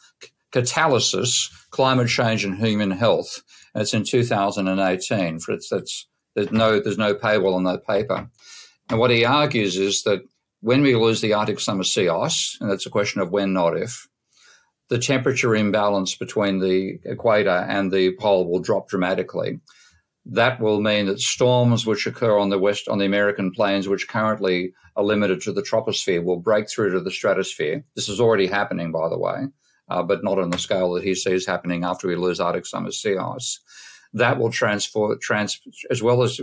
[0.53, 3.43] Catalysis, Climate Change and Human Health.
[3.75, 5.41] And it's in 2018.
[5.41, 8.29] For it's, it's, there's no there's no paywall on that paper.
[8.89, 10.21] And what he argues is that
[10.61, 13.77] when we lose the Arctic summer sea ice, and that's a question of when, not
[13.77, 14.07] if,
[14.89, 19.61] the temperature imbalance between the equator and the pole will drop dramatically.
[20.27, 24.09] That will mean that storms which occur on the west on the American plains, which
[24.09, 27.85] currently are limited to the troposphere, will break through to the stratosphere.
[27.95, 29.47] This is already happening, by the way,
[29.89, 32.91] uh, but not on the scale that he sees happening after we lose Arctic summer
[32.91, 33.61] sea ice.
[34.13, 36.41] That will transfer, trans, as well as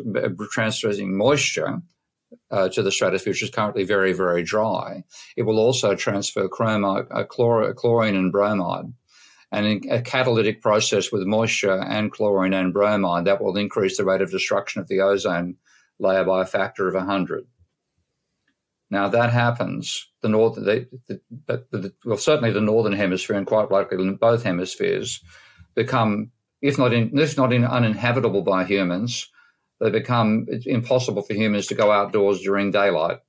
[0.52, 1.82] transferring moisture
[2.52, 5.04] uh, to the stratosphere, which is currently very, very dry.
[5.36, 8.94] It will also transfer uh, chlor- chlorine and bromide.
[9.52, 14.22] And a catalytic process with moisture and chlorine and bromide that will increase the rate
[14.22, 15.56] of destruction of the ozone
[16.00, 17.48] layer by a factor of 100.
[18.90, 23.72] Now that happens, the north, the, the, the, well, certainly the northern hemisphere, and quite
[23.72, 25.22] likely both hemispheres,
[25.76, 29.30] become, if not in, if not in uninhabitable by humans,
[29.80, 33.20] they become impossible for humans to go outdoors during daylight.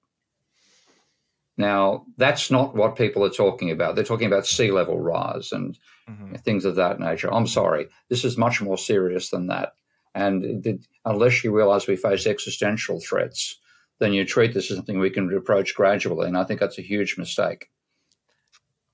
[1.56, 3.96] Now, that's not what people are talking about.
[3.96, 5.76] They're talking about sea level rise and
[6.08, 6.34] mm-hmm.
[6.36, 7.32] things of that nature.
[7.34, 7.88] I'm sorry.
[8.08, 9.72] This is much more serious than that.
[10.14, 13.58] And it, unless you realize we face existential threats,
[13.98, 16.28] then you treat this as something we can approach gradually.
[16.28, 17.68] And I think that's a huge mistake.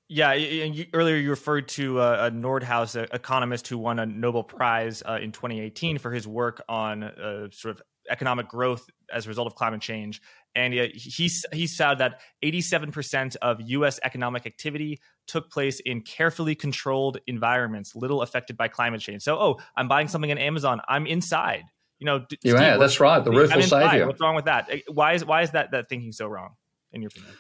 [0.09, 5.03] Yeah, you, earlier you referred to uh, a Nordhaus economist who won a Nobel Prize
[5.09, 9.47] uh, in 2018 for his work on uh, sort of economic growth as a result
[9.47, 10.21] of climate change.
[10.55, 17.19] And he, he found that 87% of US economic activity took place in carefully controlled
[17.27, 19.23] environments, little affected by climate change.
[19.23, 21.65] So, oh, I'm buying something on Amazon, I'm inside.
[21.99, 23.25] You know, yeah, Steve, that's right.
[23.25, 24.07] The roof will save you.
[24.07, 24.69] What's wrong with that?
[24.71, 26.51] Eh, why is why is that that thinking so wrong
[26.93, 27.33] in your opinion?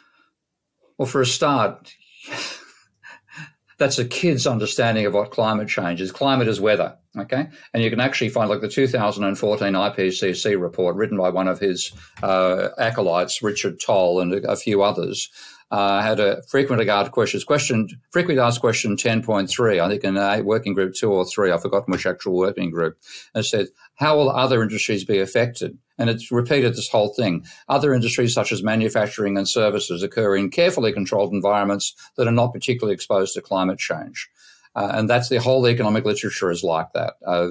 [0.96, 1.92] Well, for a start,
[3.78, 6.12] that's a kid's understanding of what climate change is.
[6.12, 7.48] Climate is weather, okay?
[7.72, 11.92] And you can actually find, like the 2014 IPCC report written by one of his
[12.22, 15.28] uh, acolytes, Richard Tol, and a, a few others,
[15.70, 17.44] uh, had a frequent regard questions.
[17.44, 19.80] Question frequently asked question ten point three.
[19.80, 21.50] I think in a working group two or three.
[21.50, 22.96] I've forgotten which actual working group.
[23.34, 25.78] And said, how will other industries be affected?
[25.98, 27.44] And it's repeated this whole thing.
[27.68, 32.52] Other industries such as manufacturing and services occur in carefully controlled environments that are not
[32.52, 34.28] particularly exposed to climate change.
[34.74, 37.14] Uh, and that's the whole economic literature is like that.
[37.24, 37.50] Uh,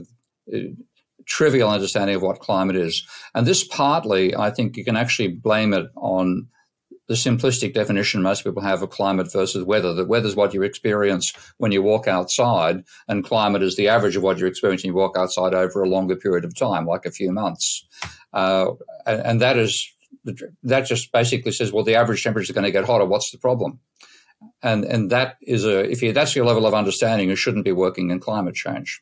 [1.25, 3.07] trivial understanding of what climate is.
[3.33, 6.47] And this partly, I think you can actually blame it on
[7.07, 9.93] the simplistic definition most people have of climate versus weather.
[9.93, 14.15] That weather is what you experience when you walk outside, and climate is the average
[14.15, 17.05] of what you experience when you walk outside over a longer period of time, like
[17.05, 17.85] a few months.
[18.31, 18.71] Uh,
[19.05, 19.89] and, and that is
[20.63, 23.05] that just basically says, well, the average temperature is going to get hotter.
[23.05, 23.79] What's the problem?
[24.61, 27.71] And and that is a if you that's your level of understanding, you shouldn't be
[27.71, 29.01] working in climate change.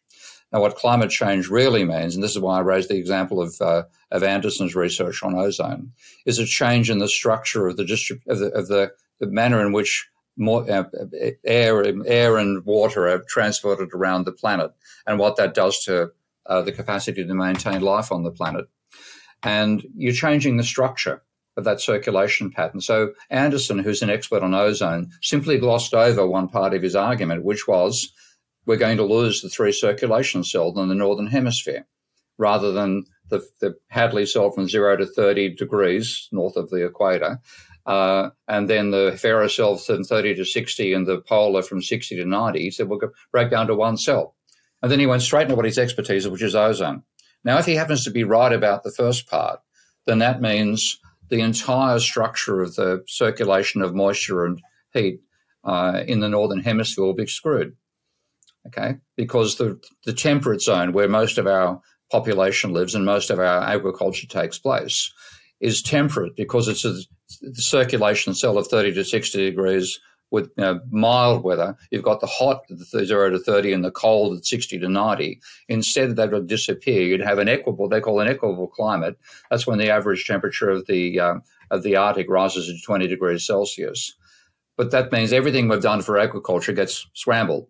[0.52, 3.56] Now, what climate change really means, and this is why I raised the example of,
[3.62, 5.94] uh, of Anderson's research on ozone,
[6.26, 9.66] is a change in the structure of the, distrib- of the, of the, the manner
[9.66, 10.84] in which more, uh,
[11.46, 14.72] air, air and water are transported around the planet
[15.06, 16.12] and what that does to
[16.48, 18.66] uh, the capacity to maintain life on the planet.
[19.44, 21.24] And you're changing the structure
[21.58, 22.82] of that circulation pattern.
[22.82, 27.44] So Anderson, who's an expert on ozone, simply glossed over one part of his argument,
[27.44, 28.12] which was
[28.66, 31.86] we're going to lose the three circulation cells in the northern hemisphere
[32.38, 37.40] rather than the, the Hadley cell from zero to 30 degrees north of the equator.
[37.86, 42.16] Uh, and then the Ferrel cell from 30 to 60 and the polar from 60
[42.16, 42.60] to 90.
[42.60, 43.00] He said, we'll
[43.32, 44.36] break down to one cell.
[44.82, 47.04] And then he went straight into what his expertise is, which is ozone.
[47.44, 49.60] Now, if he happens to be right about the first part,
[50.06, 54.62] then that means the entire structure of the circulation of moisture and
[54.94, 55.22] heat
[55.64, 57.76] uh, in the northern hemisphere will be screwed
[58.68, 58.96] okay?
[59.16, 63.64] Because the, the temperate zone where most of our population lives and most of our
[63.64, 65.12] agriculture takes place
[65.60, 67.02] is temperate because it's a
[67.54, 70.00] circulation cell of 30 to 60 degrees
[70.32, 71.78] with you know, mild weather.
[71.92, 75.42] You've got the hot, the 0 to 30, and the cold at 60 to 90.
[75.68, 77.02] Instead, that would disappear.
[77.04, 79.18] You'd have an equable, they call an equable climate.
[79.50, 83.46] That's when the average temperature of the, um, of the Arctic rises to 20 degrees
[83.46, 84.16] Celsius.
[84.78, 87.68] But that means everything we've done for agriculture gets scrambled.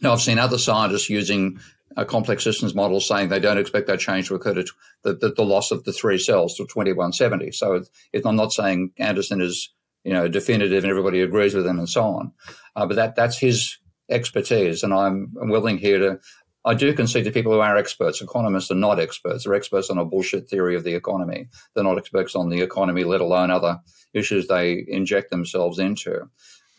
[0.00, 1.58] Now, I've seen other scientists using
[1.96, 4.64] a complex systems model saying they don't expect that change to occur to
[5.02, 7.50] the, the, the loss of the three cells to 2170.
[7.52, 7.82] So
[8.24, 9.72] I'm not saying Anderson is,
[10.04, 12.32] you know, definitive and everybody agrees with him and so on.
[12.76, 14.82] Uh, but that, that's his expertise.
[14.82, 16.20] And I'm, I'm willing here to,
[16.64, 18.20] I do concede to people who are experts.
[18.20, 19.44] Economists are not experts.
[19.44, 21.48] They're experts on a bullshit theory of the economy.
[21.74, 23.80] They're not experts on the economy, let alone other
[24.12, 26.28] issues they inject themselves into.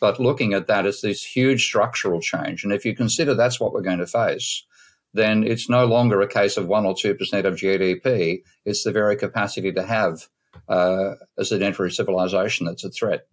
[0.00, 3.72] But looking at that as this huge structural change, and if you consider that's what
[3.72, 4.64] we're going to face,
[5.12, 8.42] then it's no longer a case of one or two percent of GDP.
[8.64, 10.28] It's the very capacity to have
[10.68, 13.26] uh, a sedentary civilization that's a threat.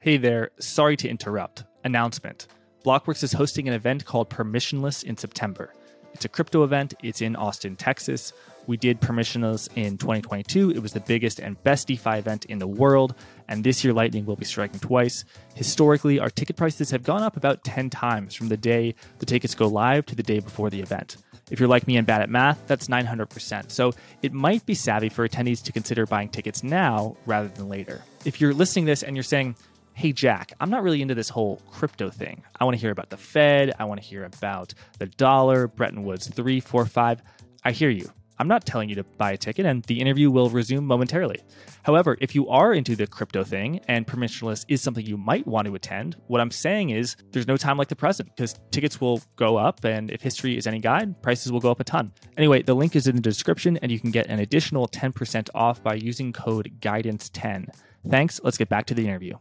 [0.00, 1.64] Hey there, sorry to interrupt.
[1.84, 2.48] Announcement
[2.84, 5.72] Blockworks is hosting an event called Permissionless in September.
[6.12, 8.34] It's a crypto event, it's in Austin, Texas.
[8.66, 10.70] We did Permissionless in 2022.
[10.70, 13.14] It was the biggest and best DeFi event in the world.
[13.48, 15.24] And this year, Lightning will be striking twice.
[15.54, 19.54] Historically, our ticket prices have gone up about 10 times from the day the tickets
[19.54, 21.18] go live to the day before the event.
[21.50, 23.70] If you're like me and bad at math, that's 900%.
[23.70, 28.02] So it might be savvy for attendees to consider buying tickets now rather than later.
[28.24, 29.56] If you're listening to this and you're saying,
[29.92, 32.42] hey, Jack, I'm not really into this whole crypto thing.
[32.58, 33.72] I want to hear about the Fed.
[33.78, 37.22] I want to hear about the dollar, Bretton Woods 345.
[37.64, 38.10] I hear you.
[38.38, 41.40] I'm not telling you to buy a ticket, and the interview will resume momentarily.
[41.84, 45.66] However, if you are into the crypto thing and permissionless is something you might want
[45.68, 49.22] to attend, what I'm saying is there's no time like the present because tickets will
[49.36, 52.12] go up, and if history is any guide, prices will go up a ton.
[52.36, 55.82] Anyway, the link is in the description, and you can get an additional 10% off
[55.82, 57.68] by using code GUIDANCE10.
[58.08, 58.40] Thanks.
[58.42, 59.34] Let's get back to the interview.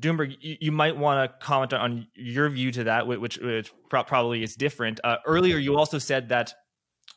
[0.00, 4.54] Doomberg, you, might want to comment on your view to that, which, which probably is
[4.54, 5.00] different.
[5.02, 6.52] Uh, earlier, you also said that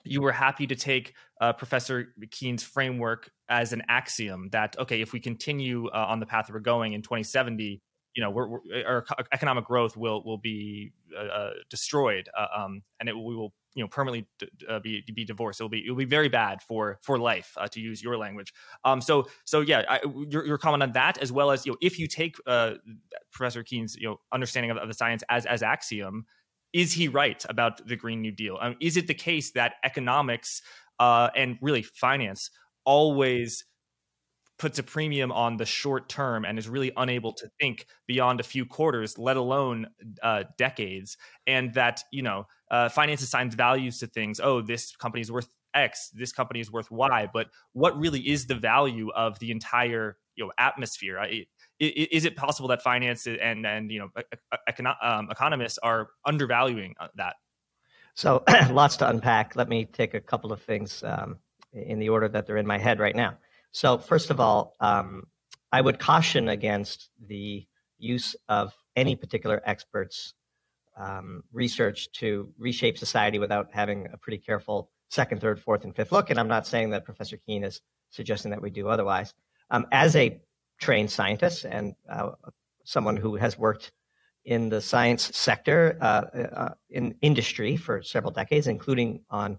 [0.05, 5.13] you were happy to take uh, Professor Keen's framework as an axiom that okay, if
[5.13, 7.81] we continue uh, on the path we're going in 2070,
[8.15, 12.81] you know, we're, we're, our economic growth will will be uh, uh destroyed, uh, um,
[12.99, 15.59] and it, we will you know permanently d- uh, be be divorced.
[15.59, 18.53] It'll be it'll be very bad for for life, to use your language.
[18.85, 21.77] Um, so so yeah, I, your, your comment on that, as well as you know,
[21.81, 22.37] if you take
[23.31, 26.25] Professor Keen's you know understanding of, of the science as as axiom
[26.75, 28.57] is he right about the Green New Deal?
[28.61, 30.61] Um, is it the case that economics
[30.99, 32.51] uh, and really finance
[32.83, 33.63] always
[34.59, 38.43] puts a premium on the short term and is really unable to think beyond a
[38.43, 39.87] few quarters, let alone
[40.21, 41.15] uh, decades,
[41.47, 44.41] and that you know uh, finance assigns values to things.
[44.43, 48.47] Oh, this company is worth X, this company is worth Y, but what really is
[48.47, 51.19] the value of the entire you know atmosphere?
[51.19, 51.45] I,
[51.79, 54.09] is it possible that finance and and you know
[54.69, 57.35] econo- um, economists are undervaluing uh, that?
[58.15, 59.55] So lots to unpack.
[59.55, 61.37] Let me take a couple of things um,
[61.73, 63.37] in the order that they're in my head right now.
[63.71, 65.27] So first of all, um,
[65.71, 70.33] I would caution against the use of any particular expert's
[70.97, 76.11] um, research to reshape society without having a pretty careful second, third, fourth, and fifth
[76.11, 76.29] look.
[76.29, 79.33] And I'm not saying that Professor Keen is suggesting that we do otherwise.
[79.71, 80.39] Um, as a
[80.79, 82.31] trained scientist and uh,
[82.83, 83.91] someone who has worked
[84.43, 89.57] in the science sector uh, uh, in industry for several decades, including on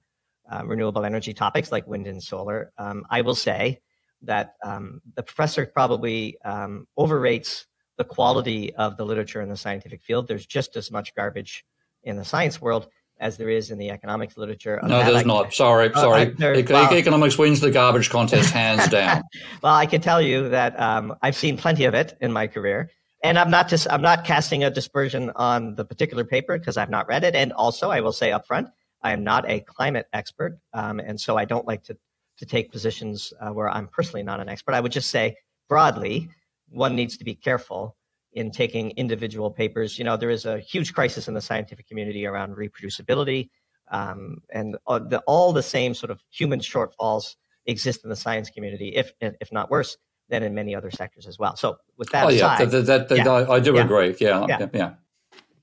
[0.51, 2.73] uh, renewable energy topics like wind and solar.
[2.79, 3.81] Um, I will say
[4.23, 7.67] that um, the professor probably um, overrates
[7.99, 10.29] the quality of the literature in the scientific field.
[10.29, 11.65] There's just as much garbage
[12.05, 14.79] in the science world as there is in the economics literature.
[14.83, 15.55] No, there's not.
[15.55, 16.35] Sorry, uh, sorry.
[16.63, 19.23] Well, economics wins the garbage contest hands down.
[19.63, 22.91] well, I can tell you that um, I've seen plenty of it in my career,
[23.23, 26.91] and I'm not just I'm not casting a dispersion on the particular paper because I've
[26.91, 27.35] not read it.
[27.35, 28.71] And also, I will say upfront,
[29.03, 31.97] I am not a climate expert, um, and so I don't like to
[32.39, 34.75] to take positions uh, where I'm personally not an expert.
[34.75, 35.37] I would just say
[35.69, 36.29] broadly,
[36.69, 37.97] one needs to be careful
[38.37, 39.99] in taking individual papers.
[39.99, 43.49] You know, there is a huge crisis in the scientific community around reproducibility,
[43.91, 48.51] um, and all the, all the, same sort of human shortfalls exist in the science
[48.51, 49.97] community, if if not worse
[50.29, 51.57] than in many other sectors as well.
[51.57, 54.15] So, with that oh, aside, yeah, that, that, yeah, I do yeah, agree.
[54.21, 54.95] Yeah, yeah, yeah.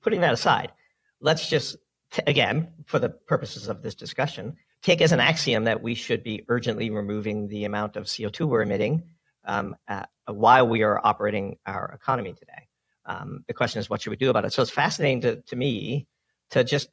[0.02, 0.72] Putting that aside,
[1.20, 1.76] let's just
[2.10, 6.24] t- again, for the purposes of this discussion, take as an axiom that we should
[6.24, 9.04] be urgently removing the amount of CO two we're emitting
[9.44, 12.63] um, uh, while we are operating our economy today.
[13.06, 14.52] Um, the question is, what should we do about it?
[14.52, 16.06] So it's fascinating to, to me
[16.50, 16.88] to just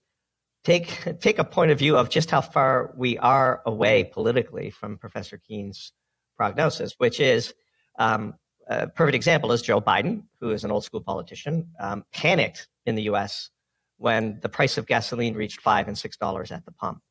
[0.63, 4.97] take take a point of view of just how far we are away politically from
[4.97, 5.93] Professor Keen's
[6.37, 7.53] prognosis, which is
[7.99, 8.35] um,
[8.67, 12.95] a perfect example is Joe Biden, who is an old school politician, um, panicked in
[12.95, 13.49] the U.S.
[13.97, 17.01] when the price of gasoline reached five and six dollars at the pump,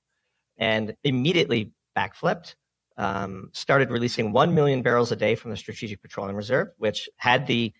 [0.58, 2.54] and immediately backflipped
[3.00, 7.46] um, started releasing 1 million barrels a day from the Strategic Petroleum Reserve, which had
[7.46, 7.72] the,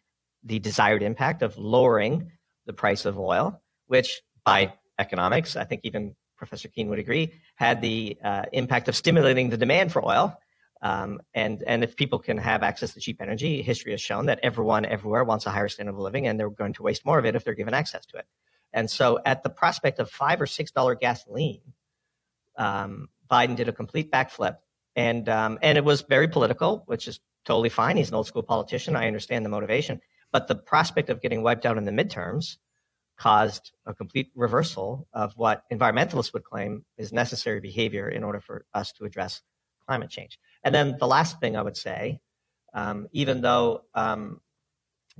[0.45, 2.31] the desired impact of lowering
[2.67, 7.81] the price of oil, which by economics, I think even Professor Keen would agree, had
[7.83, 10.39] the uh, impact of stimulating the demand for oil.
[10.83, 14.41] Um, and, and if people can have access to cheap energy, history has shown that
[14.43, 17.27] everyone everywhere wants a higher standard of living, and they're going to waste more of
[17.27, 18.27] it if they're given access to it.
[18.73, 21.61] And so, at the prospect of five or six dollar gasoline,
[22.57, 24.57] um, Biden did a complete backflip
[24.97, 27.97] and um, and it was very political, which is totally fine.
[27.97, 28.97] He's an old school politician.
[28.97, 30.01] I understand the motivation,
[30.33, 32.57] but the prospect of getting wiped out in the midterms
[33.19, 38.65] caused a complete reversal of what environmentalists would claim is necessary behavior in order for
[38.73, 39.43] us to address
[39.87, 40.39] climate change.
[40.65, 42.21] And then the last thing I would say,
[42.73, 44.41] um, even though um,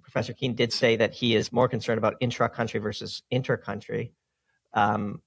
[0.01, 4.13] Professor Keen did say that he is more concerned about intra-country versus inter-country,
[4.73, 5.21] um,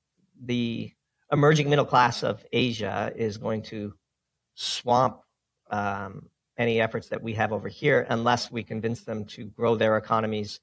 [0.43, 0.91] the
[1.31, 3.93] emerging middle class of Asia is going to
[4.55, 5.19] swamp
[5.69, 9.97] um, any efforts that we have over here unless we convince them to grow their
[9.97, 10.59] economies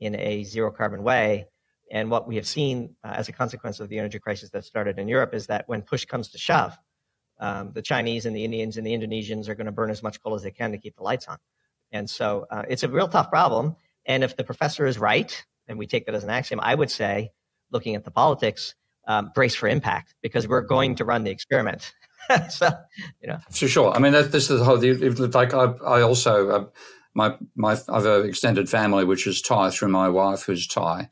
[0.00, 1.46] in a zero carbon way.
[1.90, 4.98] And what we have seen uh, as a consequence of the energy crisis that started
[4.98, 6.76] in Europe is that when push comes to shove,
[7.40, 10.20] um, the Chinese and the Indians and the Indonesians are going to burn as much
[10.20, 11.38] coal as they can to keep the lights on.
[11.92, 13.76] And so uh, it's a real tough problem.
[14.06, 16.90] And if the professor is right, and we take that as an axiom, I would
[16.90, 17.30] say,
[17.70, 18.74] looking at the politics,
[19.06, 21.92] um, brace for impact because we're going to run the experiment.
[22.50, 22.68] so,
[23.22, 23.92] you know, for sure.
[23.92, 24.78] I mean, that, this is the whole.
[25.28, 26.48] Like, I, I also.
[26.48, 26.64] Uh,
[27.14, 31.08] my, my, I have an extended family which is Thai through my wife who's Thai,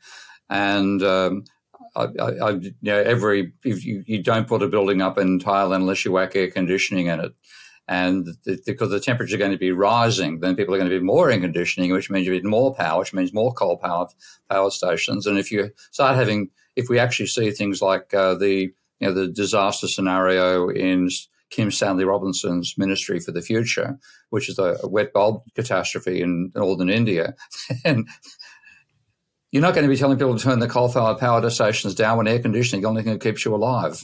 [0.49, 1.43] and um,
[1.97, 6.05] I, I, you know, every you, you don't put a building up in Thailand unless
[6.05, 7.33] you whack air conditioning in it.
[7.89, 10.99] And the, because the temperature is going to be rising, then people are going to
[10.99, 14.07] be more air conditioning, which means you need more power, which means more coal power
[14.49, 15.25] power stations.
[15.25, 19.13] And if you start having, if we actually see things like uh, the you know
[19.13, 21.09] the disaster scenario in
[21.49, 23.97] Kim Stanley Robinson's Ministry for the Future,
[24.29, 27.35] which is a, a wet bulb catastrophe in northern India,
[27.85, 28.07] and
[29.51, 32.27] you're not going to be telling people to turn the coal-fired power stations down when
[32.27, 34.03] air conditioning the only thing that keeps you alive.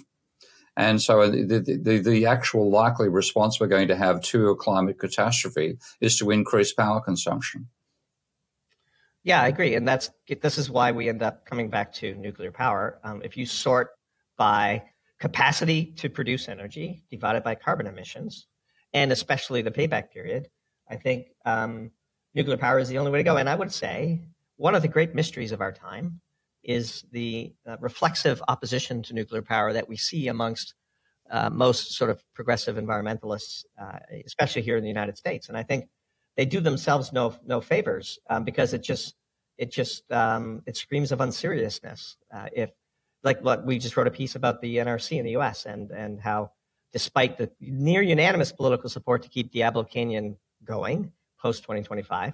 [0.76, 4.98] And so the, the, the, actual likely response we're going to have to a climate
[4.98, 7.68] catastrophe is to increase power consumption.
[9.24, 9.76] Yeah, I agree.
[9.76, 10.10] And that's
[10.42, 13.00] this is why we end up coming back to nuclear power.
[13.04, 13.92] Um, if you sort
[14.38, 14.84] by
[15.20, 18.48] capacity to produce energy divided by carbon emissions,
[18.94, 20.50] and especially the payback period,
[20.90, 21.92] I think um,
[22.34, 23.38] nuclear power is the only way to go.
[23.38, 24.22] And I would say
[24.58, 26.20] one of the great mysteries of our time
[26.64, 30.74] is the uh, reflexive opposition to nuclear power that we see amongst
[31.32, 35.50] uh, most sort of progressive environmentalists, uh, especially here in the United States.
[35.50, 35.88] And I think
[36.38, 39.16] they do themselves no no favors um, because it just
[39.58, 42.18] it just um, it screams of unseriousness.
[42.34, 42.72] Uh, if
[43.24, 45.66] like what we just wrote a piece about the NRC in the U.S.
[45.66, 46.52] and and how
[46.92, 51.12] despite the near unanimous political support to keep Diablo Canyon going
[51.42, 52.34] post 2025,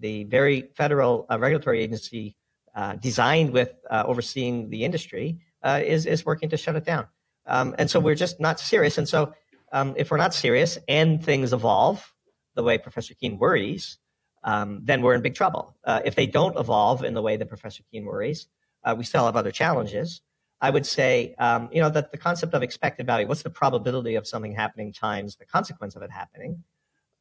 [0.00, 2.36] the very federal uh, regulatory agency
[2.74, 7.06] uh, designed with uh, overseeing the industry uh, is is working to shut it down.
[7.46, 8.98] Um, and so we're just not serious.
[8.98, 9.32] And so
[9.72, 12.12] um, if we're not serious and things evolve
[12.54, 13.98] the way Professor Keen worries,
[14.44, 15.76] um, then we're in big trouble.
[15.84, 18.48] Uh, if they don't evolve in the way that Professor Keen worries,
[18.84, 20.20] uh, we still have other challenges.
[20.60, 24.16] I would say, um, you know, that the concept of expected value, what's the probability
[24.16, 26.62] of something happening times the consequence of it happening?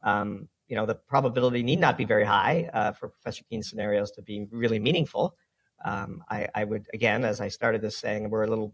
[0.04, 4.12] Um, you know, the probability need not be very high uh, for Professor Keen's scenarios
[4.12, 5.36] to be really meaningful.
[5.86, 8.74] Um, I, I, would, again, as I started this saying, we're a little,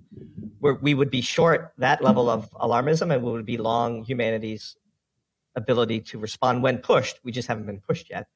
[0.61, 4.77] we're, we would be short that level of alarmism and we would be long humanity's
[5.55, 7.19] ability to respond when pushed.
[7.23, 8.27] We just haven't been pushed yet,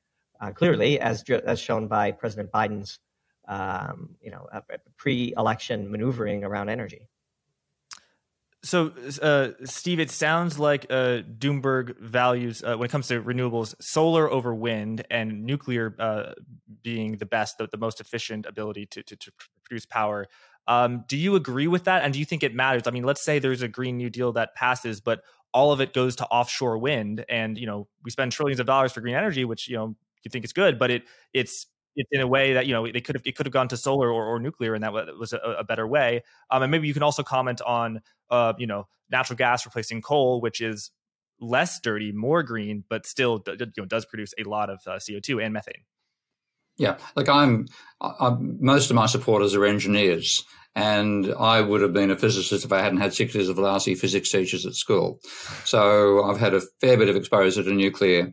[0.41, 2.99] uh, clearly, as, as shown by President Biden's,
[3.47, 4.47] um, you know,
[4.97, 7.07] pre-election maneuvering around energy.
[8.63, 8.91] So,
[9.21, 14.29] uh, Steve, it sounds like uh, Doomberg values uh, when it comes to renewables solar
[14.29, 16.33] over wind and nuclear uh,
[16.81, 19.31] being the best, the, the, most efficient ability to, to, to
[19.63, 20.27] produce power.
[20.67, 22.03] Um, do you agree with that?
[22.03, 22.83] And do you think it matters?
[22.87, 25.21] I mean, let's say there's a Green New Deal that passes, but
[25.53, 28.91] all of it goes to offshore wind, and you know we spend trillions of dollars
[28.91, 31.67] for green energy, which you know you think is good, but it it's
[31.97, 33.77] it in a way that you know they could have it could have gone to
[33.77, 36.23] solar or, or nuclear, and that was a, a better way.
[36.49, 40.41] Um, and maybe you can also comment on uh, you know natural gas replacing coal,
[40.41, 40.91] which is
[41.39, 45.19] less dirty, more green, but still you know does produce a lot of uh, CO
[45.19, 45.83] two and methane.
[46.77, 47.67] Yeah, like I'm,
[48.01, 50.43] I'm, most of my supporters are engineers,
[50.75, 53.95] and I would have been a physicist if I hadn't had six years of lousy
[53.95, 55.19] physics teachers at school.
[55.65, 58.31] So I've had a fair bit of exposure to nuclear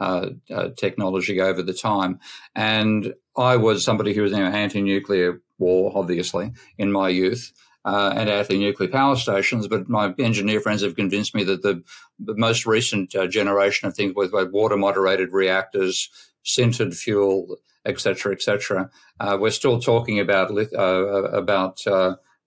[0.00, 2.18] uh, uh, technology over the time.
[2.56, 7.52] And I was somebody who was know, anti-nuclear war, obviously, in my youth.
[7.86, 11.82] Uh, and anti-nuclear power stations, but my engineer friends have convinced me that the,
[12.18, 16.08] the most recent uh, generation of things with water-moderated reactors,
[16.46, 18.90] sintered fuel, etc., etc.,
[19.20, 21.78] uh, we're still talking about uh, about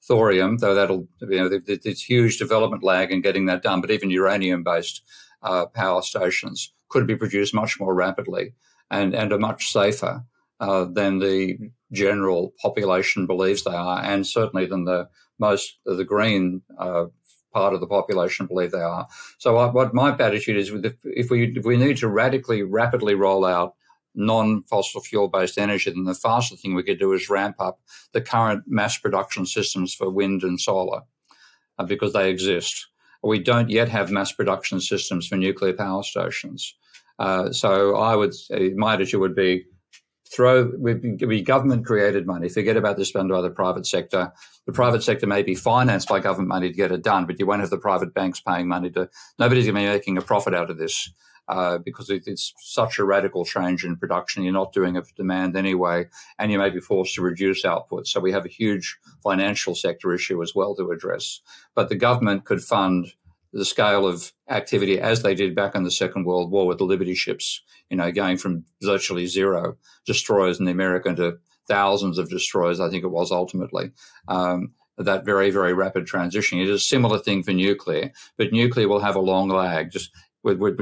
[0.07, 3.79] thorium, though that'll you know there's huge development lag in getting that done.
[3.79, 5.03] But even uranium-based
[5.75, 8.53] power stations could be produced much more rapidly
[8.89, 10.23] and, and are much safer
[10.59, 11.57] uh, than the
[11.91, 15.07] general population believes they are, and certainly than the
[15.39, 17.05] most of the green uh,
[17.53, 19.07] part of the population believe they are.
[19.37, 20.71] So, I, what my attitude is,
[21.03, 23.75] if we if we need to radically, rapidly roll out
[24.15, 27.79] non-fossil fuel-based energy, then the fastest thing we could do is ramp up
[28.13, 31.01] the current mass production systems for wind and solar,
[31.77, 32.87] uh, because they exist.
[33.27, 36.73] We don't yet have mass production systems for nuclear power stations.
[37.19, 38.33] Uh, so I would
[38.75, 39.65] my attitude would be
[40.33, 42.49] throw be government created money.
[42.49, 44.31] Forget about this spend by the private sector.
[44.65, 47.45] The private sector may be financed by government money to get it done, but you
[47.45, 49.09] won't have the private banks paying money to.
[49.39, 51.09] Nobody's going to be making a profit out of this.
[51.49, 54.43] Uh, because it's such a radical change in production.
[54.43, 58.05] You're not doing it for demand anyway, and you may be forced to reduce output.
[58.05, 61.39] So we have a huge financial sector issue as well to address.
[61.73, 63.13] But the government could fund
[63.53, 66.83] the scale of activity as they did back in the Second World War with the
[66.83, 71.37] Liberty ships, you know, going from virtually zero destroyers in the American to
[71.67, 73.91] thousands of destroyers, I think it was ultimately.
[74.27, 76.59] Um, that very, very rapid transition.
[76.59, 79.91] It is a similar thing for nuclear, but nuclear will have a long lag.
[79.91, 80.11] Just
[80.43, 80.79] with, with,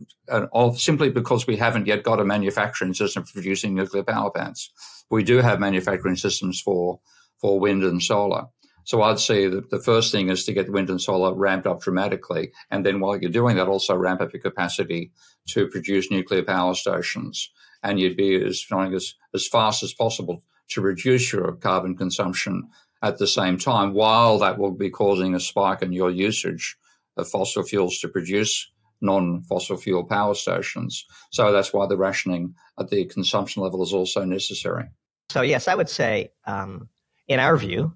[0.00, 4.30] with uh, simply because we haven't yet got a manufacturing system for producing nuclear power
[4.30, 4.72] plants.
[5.10, 7.00] We do have manufacturing systems for
[7.40, 8.46] for wind and solar.
[8.84, 11.80] So I'd say that the first thing is to get wind and solar ramped up
[11.80, 15.10] dramatically, and then while you're doing that, also ramp up your capacity
[15.48, 17.50] to produce nuclear power stations,
[17.82, 22.68] and you'd be as as as fast as possible to reduce your carbon consumption
[23.02, 26.76] at the same time, while that will be causing a spike in your usage
[27.16, 28.70] of fossil fuels to produce
[29.04, 31.04] non-fossil fuel power stations.
[31.30, 34.86] So that's why the rationing at the consumption level is also necessary.
[35.28, 36.88] So yes, I would say, um,
[37.28, 37.94] in our view,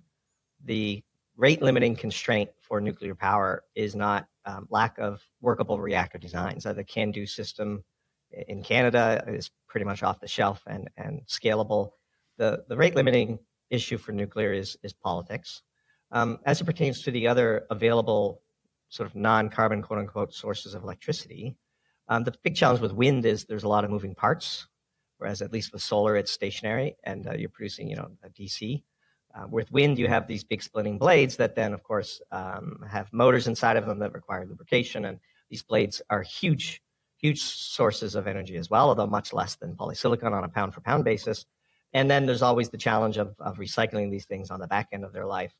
[0.64, 1.02] the
[1.36, 6.66] rate limiting constraint for nuclear power is not um, lack of workable reactor designs.
[6.66, 7.84] Uh, the CANDU system
[8.30, 11.90] in Canada is pretty much off the shelf and, and scalable.
[12.36, 13.38] The, the rate limiting
[13.70, 15.62] issue for nuclear is, is politics.
[16.10, 18.40] Um, as it pertains to the other available
[18.88, 21.56] sort of non-carbon quote unquote sources of electricity.
[22.08, 24.66] Um, the big challenge with wind is there's a lot of moving parts,
[25.18, 28.82] whereas at least with solar it's stationary and uh, you're producing you know a DC.
[29.34, 33.12] Uh, with wind, you have these big splitting blades that then, of course, um, have
[33.12, 35.20] motors inside of them that require lubrication, and
[35.50, 36.82] these blades are huge,
[37.18, 40.80] huge sources of energy as well, although much less than polysilicon on a pound for
[40.80, 41.44] pound basis.
[41.92, 45.04] And then there's always the challenge of, of recycling these things on the back end
[45.04, 45.54] of their life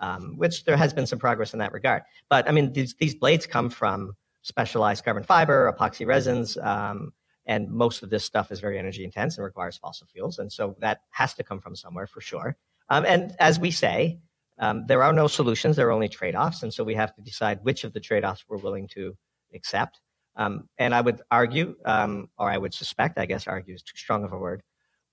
[0.00, 2.02] um, which there has been some progress in that regard.
[2.28, 7.12] But I mean, these, these blades come from specialized carbon fiber, epoxy resins, um,
[7.46, 10.38] and most of this stuff is very energy intense and requires fossil fuels.
[10.38, 12.56] And so that has to come from somewhere for sure.
[12.88, 14.20] Um, and as we say,
[14.58, 16.62] um, there are no solutions, there are only trade offs.
[16.62, 19.16] And so we have to decide which of the trade offs we're willing to
[19.54, 20.00] accept.
[20.36, 23.96] Um, and I would argue, um, or I would suspect, I guess argue is too
[23.96, 24.62] strong of a word,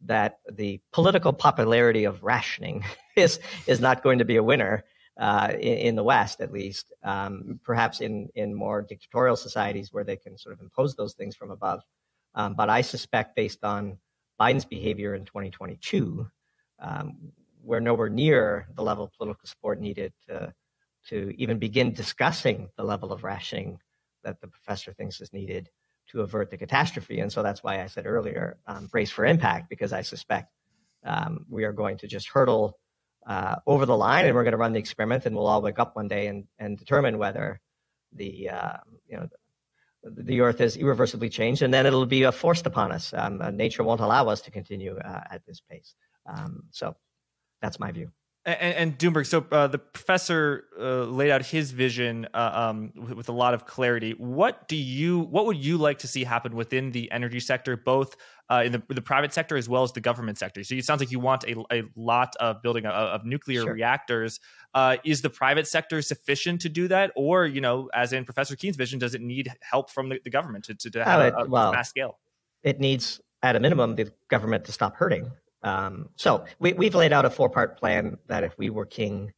[0.06, 2.84] that the political popularity of rationing
[3.16, 4.84] is is not going to be a winner
[5.20, 6.93] uh, in, in, the West, at least.
[7.04, 11.36] Um, perhaps in in more dictatorial societies where they can sort of impose those things
[11.36, 11.82] from above.
[12.36, 13.97] Um, but I suspect, based on
[14.39, 16.26] Biden's behavior in 2022,
[16.80, 17.18] um,
[17.62, 20.54] we're nowhere near the level of political support needed to
[21.08, 23.80] to even begin discussing the level of rationing
[24.24, 25.70] that the professor thinks is needed
[26.10, 27.20] to avert the catastrophe.
[27.20, 30.51] And so that's why I said earlier, um, brace for impact, because I suspect
[31.05, 32.78] um, we are going to just hurtle
[33.28, 35.80] uh, over the line and we're going to run the experiment and we'll all wake
[35.80, 37.60] up one day and, and determine whether
[38.14, 39.28] the, uh, you know,
[40.03, 43.14] the, earth is irreversibly changed and then it'll be forced upon us.
[43.14, 45.93] Um, uh, nature won't allow us to continue uh, at this pace.
[46.26, 46.95] Um, so
[47.62, 48.12] that's my view.
[48.45, 53.11] And, and Doomberg, so uh, the professor uh, laid out his vision uh, um, with,
[53.11, 54.11] with, a lot of clarity.
[54.11, 58.15] What do you, what would you like to see happen within the energy sector, both
[58.49, 60.63] uh, in the, the private sector as well as the government sector?
[60.63, 63.73] So it sounds like you want a, a lot of building of, of nuclear sure.
[63.73, 64.39] reactors.
[64.73, 68.55] Uh, is the private sector sufficient to do that, or you know, as in Professor
[68.55, 71.33] Keen's vision, does it need help from the, the government to, to, to have it,
[71.33, 72.19] a, a well, mass scale?
[72.63, 75.31] It needs, at a minimum, the government to stop hurting
[75.62, 79.34] um, so we, have laid out a four-part plan that, if we were king,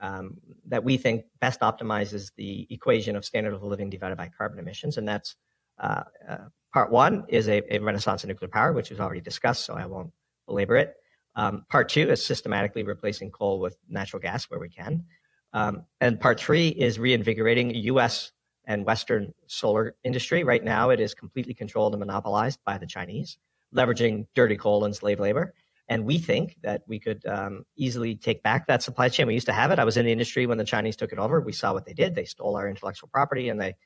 [0.00, 4.58] um, that we think best optimizes the equation of standard of living divided by carbon
[4.58, 5.36] emissions, and that's
[5.78, 6.36] uh, uh,
[6.72, 9.84] part one is a, a, renaissance in nuclear power, which was already discussed, so I
[9.84, 10.10] won't
[10.46, 10.94] belabor it.
[11.34, 15.04] Um, part two is systematically replacing coal with natural gas where we can,
[15.52, 18.32] um, and part three is reinvigorating U.S.
[18.64, 20.44] and Western solar industry.
[20.44, 23.36] Right now, it is completely controlled and monopolized by the Chinese,
[23.74, 25.52] leveraging dirty coal and slave labor.
[25.88, 29.26] And we think that we could um, easily take back that supply chain.
[29.26, 29.78] We used to have it.
[29.78, 31.40] I was in the industry when the Chinese took it over.
[31.40, 32.14] We saw what they did.
[32.14, 33.76] They stole our intellectual property and they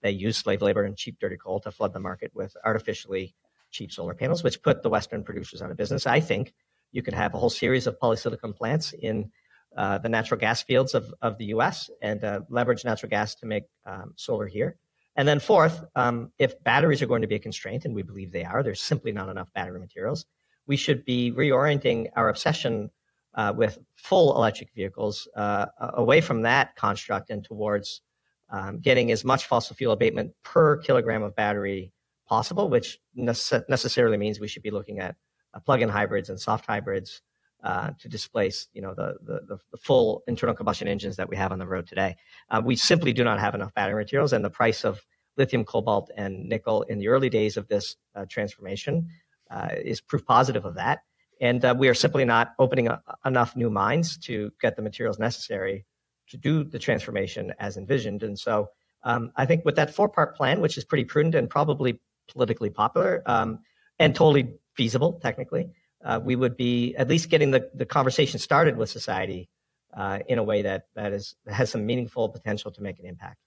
[0.00, 3.34] they used slave labor and cheap, dirty coal to flood the market with artificially
[3.72, 6.06] cheap solar panels, which put the Western producers out of business.
[6.06, 6.54] I think
[6.92, 9.30] you could have a whole series of polysilicon plants in
[9.76, 13.46] uh, the natural gas fields of, of the US and uh, leverage natural gas to
[13.46, 14.76] make um, solar here.
[15.16, 18.30] And then, fourth, um, if batteries are going to be a constraint, and we believe
[18.30, 20.24] they are, there's simply not enough battery materials
[20.68, 22.90] we should be reorienting our obsession
[23.34, 28.02] uh, with full electric vehicles uh, away from that construct and towards
[28.50, 31.92] um, getting as much fossil fuel abatement per kilogram of battery
[32.26, 35.16] possible, which nece- necessarily means we should be looking at
[35.54, 37.22] uh, plug-in hybrids and soft hybrids
[37.64, 41.50] uh, to displace, you know, the, the, the full internal combustion engines that we have
[41.50, 42.16] on the road today.
[42.50, 45.00] Uh, we simply do not have enough battery materials, and the price of
[45.36, 49.08] lithium, cobalt, and nickel in the early days of this uh, transformation
[49.50, 51.00] uh, is proof positive of that.
[51.40, 55.18] And uh, we are simply not opening a, enough new mines to get the materials
[55.18, 55.86] necessary
[56.30, 58.22] to do the transformation as envisioned.
[58.22, 58.70] And so
[59.02, 62.70] um, I think with that four part plan, which is pretty prudent and probably politically
[62.70, 63.60] popular um,
[63.98, 65.70] and totally feasible technically,
[66.04, 69.48] uh, we would be at least getting the, the conversation started with society
[69.96, 73.38] uh, in a way that that is has some meaningful potential to make an impact.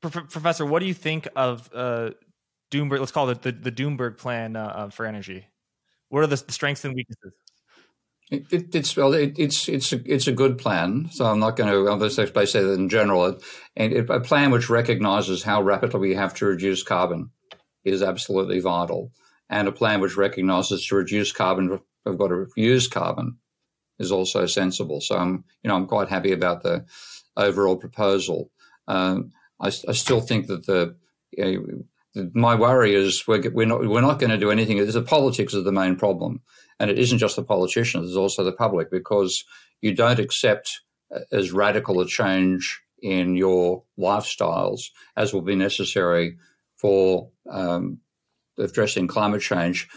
[0.00, 2.10] Professor, what do you think of uh,
[2.70, 3.00] Doomberg?
[3.00, 5.46] Let's call it the, the Doomberg plan uh, for energy.
[6.08, 7.32] What are the strengths and weaknesses?
[8.30, 11.08] It, it, it's well, it, it's it's a, it's a good plan.
[11.10, 11.90] So I'm not going to.
[11.90, 13.38] I'm just say that in general,
[13.76, 17.30] and a plan which recognises how rapidly we have to reduce carbon
[17.84, 19.10] is absolutely vital,
[19.48, 23.38] and a plan which recognises to reduce carbon, we've got to use carbon,
[23.98, 25.00] is also sensible.
[25.00, 26.86] So I'm you know I'm quite happy about the
[27.36, 28.52] overall proposal.
[28.86, 30.96] Um, I, I, still think that the
[31.32, 31.84] you know,
[32.14, 34.84] my worry is we're, we're not we're not going to do anything.
[34.84, 36.40] The politics is the main problem.
[36.78, 39.44] And it isn't just the politicians, it's also the public because
[39.80, 40.80] you don't accept
[41.14, 44.84] uh, as radical a change in your lifestyles
[45.16, 46.36] as will be necessary
[46.76, 47.98] for um,
[48.58, 49.88] addressing climate change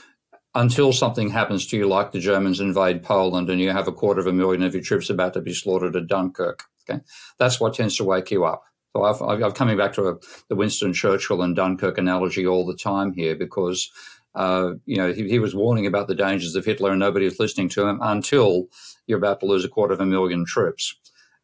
[0.55, 4.21] until something happens to you, like the Germans invade Poland and you have a quarter
[4.21, 6.63] of a million of your troops about to be slaughtered at Dunkirk.
[6.89, 7.01] Okay,
[7.39, 8.63] that's what tends to wake you up.
[8.93, 10.15] So I've, I've coming back to a,
[10.49, 13.91] the Winston Churchill and Dunkirk analogy all the time here because
[14.35, 17.39] uh, you know, he, he, was warning about the dangers of Hitler and nobody was
[17.39, 18.67] listening to him until
[19.05, 20.95] you're about to lose a quarter of a million troops.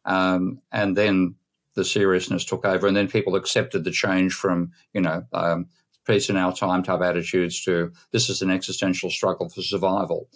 [0.04, 1.36] Um, and then
[1.74, 5.66] the seriousness took over, and then people accepted the change from, you know, um,
[6.04, 10.28] peace in our time type attitudes to this is an existential struggle for survival.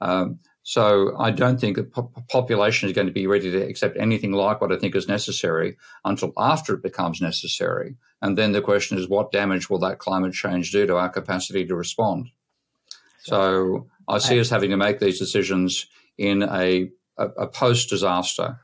[0.00, 1.84] Um, so I don't think the
[2.28, 5.76] population is going to be ready to accept anything like what I think is necessary
[6.04, 7.96] until after it becomes necessary.
[8.20, 11.66] And then the question is, what damage will that climate change do to our capacity
[11.66, 12.28] to respond?
[13.22, 15.86] So I see us having to make these decisions
[16.18, 18.58] in a, a, a post disaster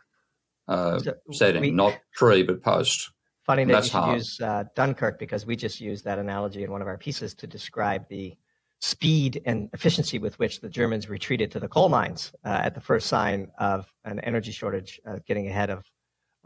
[0.68, 1.00] uh,
[1.32, 3.10] setting, we, not pre, but post.
[3.44, 4.16] Funny that you should hard.
[4.16, 7.46] use uh, Dunkirk because we just used that analogy in one of our pieces to
[7.46, 8.36] describe the
[8.80, 12.80] speed and efficiency with which the Germans retreated to the coal mines uh, at the
[12.80, 15.84] first sign of an energy shortage uh, getting ahead of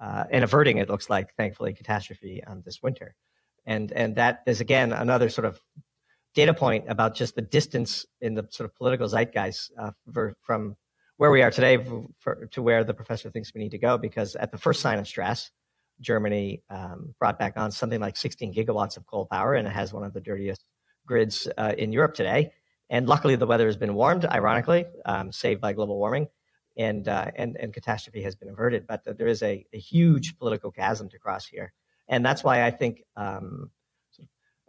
[0.01, 3.15] uh, and averting it looks like thankfully catastrophe um, this winter.
[3.67, 5.61] And and that is again another sort of
[6.35, 10.77] data point about just the distance in the sort of political zeitgeist uh, for, from
[11.17, 11.85] where we are today
[12.19, 14.99] for, to where the professor thinks we need to go because at the first sign
[14.99, 15.51] of stress
[16.01, 19.93] germany um, brought back on something like 16 gigawatts of coal power and it has
[19.93, 20.65] one of the dirtiest
[21.07, 22.53] grids uh, in Europe today.
[22.89, 26.27] And luckily, the weather has been warmed, ironically, um, saved by global warming,
[26.77, 28.87] and, uh, and, and catastrophe has been averted.
[28.87, 31.73] But there is a, a, huge political chasm to cross here.
[32.09, 33.71] And that's why I think um,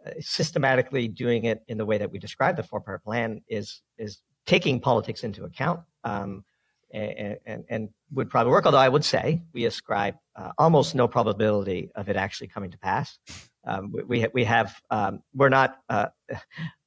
[0.06, 3.82] uh, systematically doing it in the way that we described the four part plan is,
[3.98, 5.80] is taking politics into account.
[6.04, 6.44] Um,
[6.92, 8.66] and, and, and, would probably work.
[8.66, 12.78] Although I would say we ascribe uh, almost no probability of it actually coming to
[12.78, 13.18] pass.
[13.64, 16.06] Um, we, we have um, we're not uh,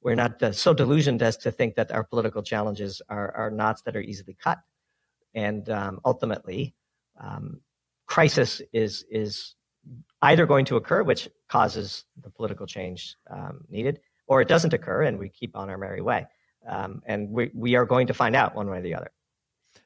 [0.02, 3.82] we're not uh, so delusioned as to think that our political challenges are, are knots
[3.82, 4.58] that are easily cut,
[5.34, 6.74] and um, ultimately,
[7.20, 7.60] um,
[8.06, 9.54] crisis is is
[10.22, 15.02] either going to occur, which causes the political change um, needed, or it doesn't occur,
[15.02, 16.26] and we keep on our merry way.
[16.66, 19.10] Um, and we we are going to find out one way or the other.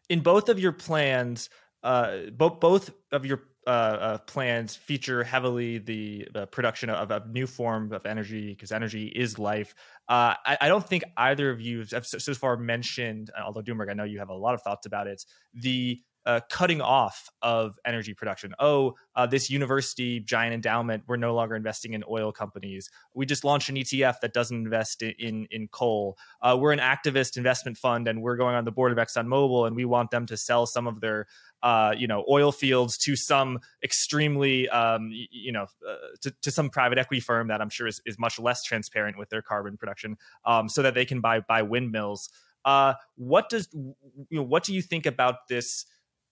[0.08, 1.50] In both of your plans,
[1.82, 7.22] uh, both both of your uh, uh, plans feature heavily the, the production of a
[7.28, 9.74] new form of energy because energy is life.
[10.08, 13.92] Uh, I, I, don't think either of you have so far mentioned, although Doomberg, I
[13.92, 18.14] know you have a lot of thoughts about it, the uh, cutting off of energy
[18.14, 18.54] production.
[18.58, 22.90] Oh, uh, this university giant endowment, we're no longer investing in oil companies.
[23.14, 26.18] We just launched an ETF that doesn't invest in in, coal.
[26.42, 29.76] Uh, we're an activist investment fund, and we're going on the board of ExxonMobil, and
[29.76, 31.26] we want them to sell some of their
[31.62, 36.70] uh, you know oil fields to some extremely um, you know uh, to, to, some
[36.70, 40.16] private equity firm that I'm sure is, is much less transparent with their carbon production,
[40.44, 42.28] um, so that they can buy buy windmills.
[42.64, 43.94] Uh, what does you
[44.30, 44.42] know?
[44.42, 45.86] What do you think about this?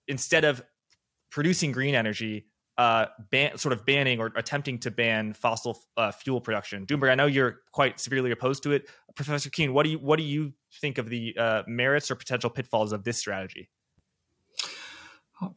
[0.09, 0.63] Instead of
[1.31, 2.47] producing green energy,
[2.79, 6.87] uh, ban, sort of banning or attempting to ban fossil uh, fuel production.
[6.87, 8.89] Doomberg, I know you're quite severely opposed to it.
[9.17, 12.51] Professor Keen, what do you what do you think of the uh, merits or potential
[12.51, 13.69] pitfalls of this strategy?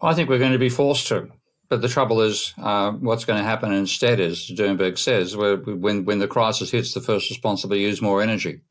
[0.02, 1.30] I think we're going to be forced to.
[1.70, 6.20] But the trouble is, uh, what's going to happen instead is, Doomberg says, when when
[6.20, 7.30] the crisis hits, the first
[7.70, 8.62] be use more energy.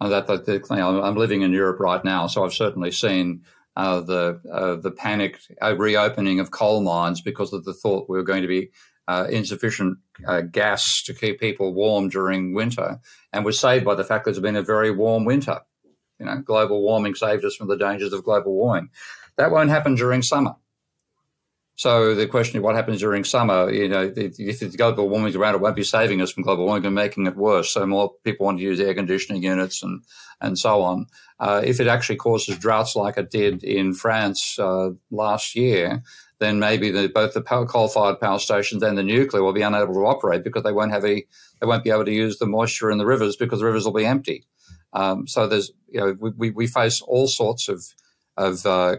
[0.00, 3.42] And that, that, that I'm living in Europe right now, so I've certainly seen
[3.78, 8.18] uh, the uh, the panicked uh, reopening of coal mines because of the thought we
[8.18, 8.70] were going to be
[9.06, 12.98] uh, insufficient uh, gas to keep people warm during winter,
[13.32, 15.60] and was saved by the fact that it's been a very warm winter.
[16.18, 18.90] You know, global warming saved us from the dangers of global warming.
[19.36, 20.56] That won't happen during summer.
[21.76, 25.54] So the question of what happens during summer, you know, if the global warming around,
[25.54, 27.70] it won't be saving us from global warming and making it worse.
[27.70, 30.02] So more people want to use air conditioning units and,
[30.40, 31.06] and so on.
[31.40, 36.02] Uh, if it actually causes droughts like it did in France uh, last year,
[36.40, 40.06] then maybe the, both the coal-fired power stations and the nuclear will be unable to
[40.06, 41.26] operate because they won't have any,
[41.60, 43.92] they won't be able to use the moisture in the rivers because the rivers will
[43.92, 44.46] be empty.
[44.92, 47.84] Um, so there's, you know, we, we face all sorts of,
[48.36, 48.96] of uh,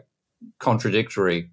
[0.59, 1.51] contradictory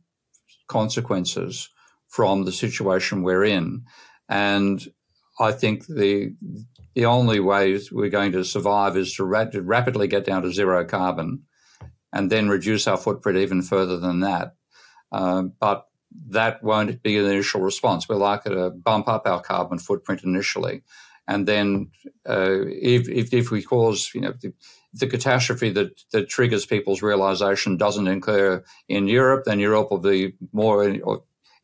[0.68, 1.68] consequences
[2.08, 3.84] from the situation we're in.
[4.28, 4.84] And
[5.38, 6.34] I think the,
[6.96, 10.82] the only way we're going to survive is to, ra- rapidly get down to zero
[10.82, 11.42] carbon
[12.10, 14.54] and then reduce our footprint even further than that.
[15.12, 15.86] Uh, but
[16.28, 18.08] that won't be an initial response.
[18.08, 20.82] We're likely to bump up our carbon footprint initially.
[21.28, 21.90] And then
[22.26, 24.54] uh, if, if, if, we cause, you know, the,
[24.94, 30.32] the catastrophe that, that triggers people's realization doesn't occur in Europe, then Europe will be
[30.52, 30.98] more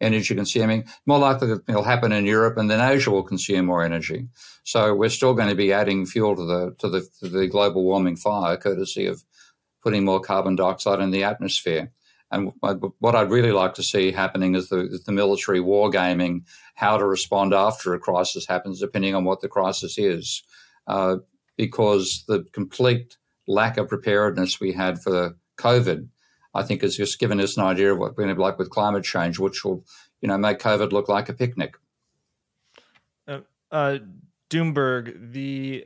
[0.02, 0.84] energy consuming.
[1.06, 4.28] More likely it'll happen in Europe and then Asia will consume more energy.
[4.64, 7.84] So we're still going to be adding fuel to the, to the, to the global
[7.84, 9.24] warming fire courtesy of
[9.82, 11.90] putting more carbon dioxide in the atmosphere.
[12.30, 12.52] And
[12.98, 17.06] what I'd really like to see happening is the, the military war gaming, how to
[17.06, 20.42] respond after a crisis happens, depending on what the crisis is.
[20.86, 21.16] Uh,
[21.58, 26.08] because the complete lack of preparedness we had for COVID,
[26.54, 28.58] I think has just given us an idea of what we're going to be like
[28.58, 29.84] with climate change, which will,
[30.20, 31.74] you know, make COVID look like a picnic.
[33.26, 33.40] Uh,
[33.70, 33.98] uh,
[34.50, 35.84] Doomberg, the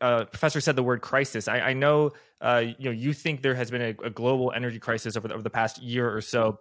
[0.00, 1.48] uh, uh, professor said the word crisis.
[1.48, 2.10] I, I know,
[2.42, 5.34] uh, you know, you think there has been a, a global energy crisis over the,
[5.34, 6.58] over the past year or so,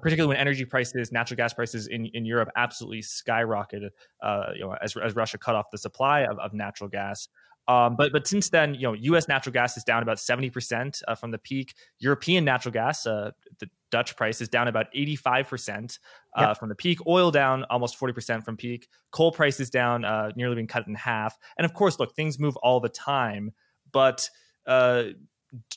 [0.00, 3.90] particularly when energy prices, natural gas prices in, in Europe absolutely skyrocketed,
[4.22, 7.28] uh, you know, as, as Russia cut off the supply of, of natural gas.
[7.68, 9.28] Um, but but since then, you know, U.S.
[9.28, 11.74] natural gas is down about seventy percent uh, from the peak.
[11.98, 15.98] European natural gas, uh, the Dutch price is down about eighty five percent
[16.36, 16.98] uh, from the peak.
[17.06, 18.88] Oil down almost forty percent from peak.
[19.12, 21.36] Coal prices down, uh, nearly being cut in half.
[21.58, 23.52] And of course, look, things move all the time,
[23.92, 24.28] but
[24.66, 25.04] uh,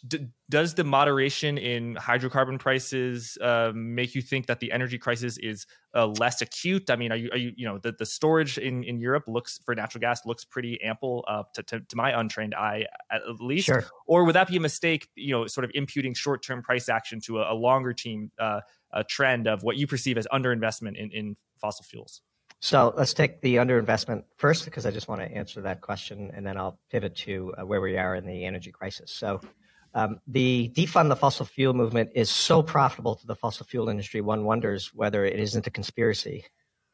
[0.08, 5.38] d- does the moderation in hydrocarbon prices uh, make you think that the energy crisis
[5.38, 5.66] is
[5.96, 6.90] uh, less acute?
[6.90, 9.60] I mean, are you, are you, you know, the, the storage in, in Europe looks
[9.66, 13.66] for natural gas looks pretty ample uh, to, to, to, my untrained eye, at least.
[13.66, 13.84] Sure.
[14.06, 15.08] Or would that be a mistake?
[15.16, 18.62] You know, sort of imputing short term price action to a, a longer team uh,
[18.92, 22.22] a trend of what you perceive as underinvestment in, in fossil fuels.
[22.60, 26.46] So let's take the underinvestment first, because I just want to answer that question, and
[26.46, 29.12] then I'll pivot to uh, where we are in the energy crisis.
[29.12, 29.42] So
[29.94, 34.22] um, the defund the fossil fuel movement is so profitable to the fossil fuel industry,
[34.22, 36.46] one wonders whether it isn't a conspiracy.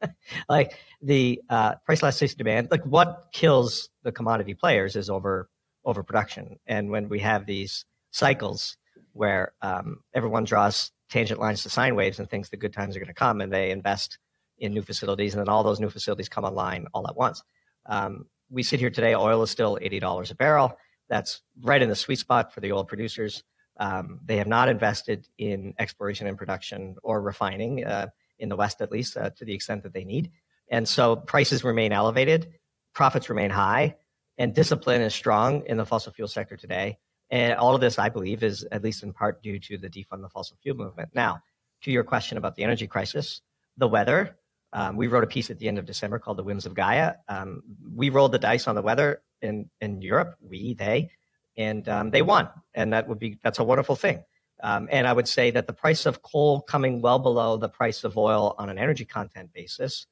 [0.48, 5.48] like the uh, price elasticity demand, like what kills the commodity players is over
[5.84, 6.58] overproduction.
[6.66, 8.76] And when we have these cycles
[9.12, 13.00] where um, everyone draws tangent lines to sine waves and thinks the good times are
[13.00, 14.18] going to come, and they invest
[14.58, 17.42] in new facilities, and then all those new facilities come online all at once.
[17.86, 20.76] Um, we sit here today, oil is still eighty dollars a barrel
[21.10, 23.42] that's right in the sweet spot for the oil producers.
[23.78, 28.06] Um, they have not invested in exploration and production or refining uh,
[28.38, 30.30] in the West, at least, uh, to the extent that they need.
[30.68, 32.52] And so prices remain elevated,
[32.94, 33.96] profits remain high,
[34.38, 36.98] and discipline is strong in the fossil fuel sector today.
[37.30, 40.22] And all of this, I believe, is at least in part due to the defund
[40.22, 41.10] the fossil fuel movement.
[41.14, 41.42] Now,
[41.82, 43.42] to your question about the energy crisis,
[43.76, 44.36] the weather.
[44.72, 47.14] Um, we wrote a piece at the end of December called "The Whims of Gaia."
[47.28, 47.62] Um,
[47.94, 50.36] we rolled the dice on the weather in in Europe.
[50.40, 51.10] We they
[51.56, 54.24] and um, they won, and that would be that's a wonderful thing.
[54.62, 58.04] Um, and I would say that the price of coal coming well below the price
[58.04, 60.06] of oil on an energy content basis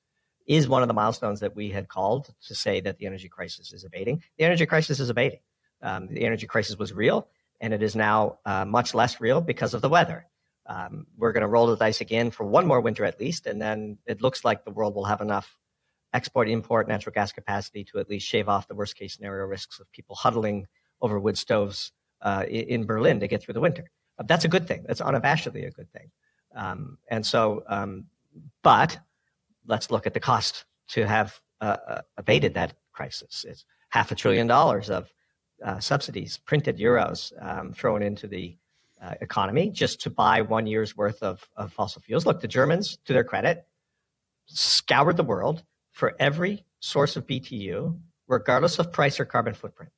[0.47, 3.73] is one of the milestones that we had called to say that the energy crisis
[3.73, 4.23] is abating.
[4.39, 5.41] The energy crisis is abating.
[5.83, 7.29] Um, the energy crisis was real,
[7.61, 10.27] and it is now uh, much less real because of the weather.
[10.67, 13.61] Um, we're going to roll the dice again for one more winter at least, and
[13.61, 15.57] then it looks like the world will have enough
[16.13, 19.79] export import natural gas capacity to at least shave off the worst case scenario risks
[19.79, 20.67] of people huddling
[21.01, 21.93] over wood stoves
[22.23, 23.91] uh, in Berlin to get through the winter.
[24.19, 24.85] Uh, that's a good thing.
[24.87, 26.11] That's unabashedly a good thing.
[26.55, 28.07] Um, and so, um,
[28.63, 28.99] but
[29.67, 33.45] let's look at the cost to have uh, uh, abated that crisis.
[33.47, 35.13] It's half a trillion dollars of
[35.65, 38.57] uh, subsidies, printed euros, um, thrown into the
[39.01, 42.27] uh, economy just to buy one year's worth of, of fossil fuels.
[42.27, 43.67] Look, the Germans, to their credit,
[44.47, 45.63] scoured the world
[45.99, 49.91] for every source of BTU, regardless of price or carbon footprint.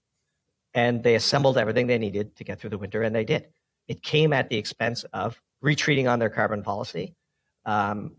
[0.72, 3.48] And they assembled everything they needed to get through the winter, and they did.
[3.86, 7.14] It came at the expense of retreating on their carbon policy,
[7.66, 8.16] um,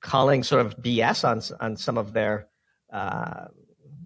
[0.00, 2.46] calling sort of BS on, on some of their
[2.92, 3.46] uh,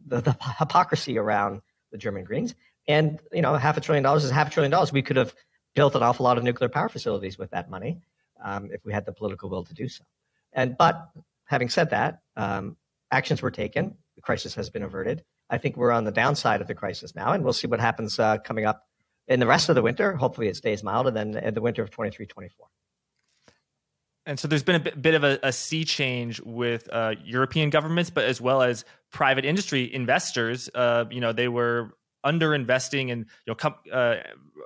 [0.06, 1.60] the, the, hypocrisy around
[1.90, 2.54] the German Greens.
[2.88, 4.90] And you know, half a trillion dollars is half a trillion dollars.
[4.90, 5.34] We could have
[5.74, 8.00] built an awful lot of nuclear power facilities with that money.
[8.42, 10.02] um, if we had the political will to do so.
[10.54, 11.10] And but
[11.44, 12.76] having said that, um,
[13.12, 13.96] actions were taken.
[14.16, 15.22] The crisis has been averted.
[15.50, 18.18] I think we're on the downside of the crisis now, and we'll see what happens
[18.18, 18.86] uh, coming up
[19.28, 20.16] in the rest of the winter.
[20.16, 22.66] Hopefully, it stays mild, and then in the winter of 23 24.
[24.24, 28.08] And so there's been a bit, of a, a, sea change with uh, European governments,
[28.08, 30.70] but as well as private industry investors.
[30.72, 31.92] Uh, you know, they were
[32.24, 34.16] under investing and you know com- uh,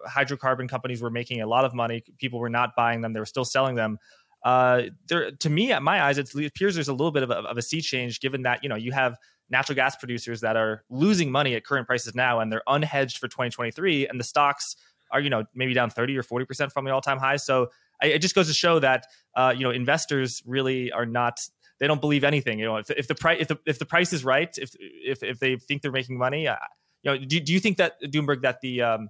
[0.08, 3.24] hydrocarbon companies were making a lot of money people were not buying them they were
[3.24, 3.98] still selling them
[4.46, 7.34] uh, there to me at my eyes it appears there's a little bit of a,
[7.34, 9.18] of a sea change given that you know you have
[9.50, 13.26] natural gas producers that are losing money at current prices now and they're unhedged for
[13.26, 14.76] 2023 and the stocks
[15.10, 17.36] are you know maybe down 30 or 40% from the all-time high.
[17.36, 17.70] So
[18.00, 21.40] it just goes to show that uh, you know investors really are not
[21.80, 22.60] they don't believe anything.
[22.60, 25.24] You know if, if the price if the, if the price is right if if,
[25.24, 26.56] if they think they're making money uh,
[27.02, 29.08] you know do, do you think that doomberg that the um,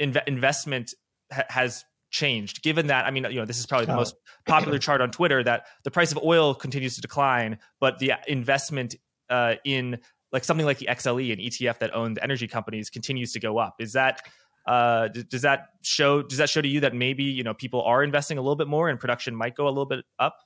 [0.00, 0.94] inv- investment
[1.32, 2.62] ha- has changed.
[2.62, 4.14] Given that i mean you know this is probably the most
[4.46, 8.94] popular chart on twitter that the price of oil continues to decline but the investment
[9.30, 9.98] uh, in
[10.32, 13.76] like something like the xle an etf that owned energy companies continues to go up.
[13.78, 14.22] Is that
[14.66, 18.02] uh, does that show does that show to you that maybe you know people are
[18.02, 20.36] investing a little bit more and production might go a little bit up?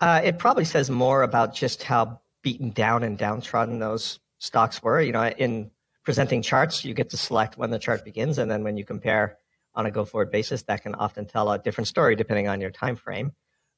[0.00, 5.00] Uh, it probably says more about just how beaten down and downtrodden those stocks were.
[5.00, 5.70] You know in
[6.04, 9.36] presenting charts you get to select when the chart begins and then when you compare
[9.78, 12.70] on a go forward basis that can often tell a different story depending on your
[12.70, 13.32] time frame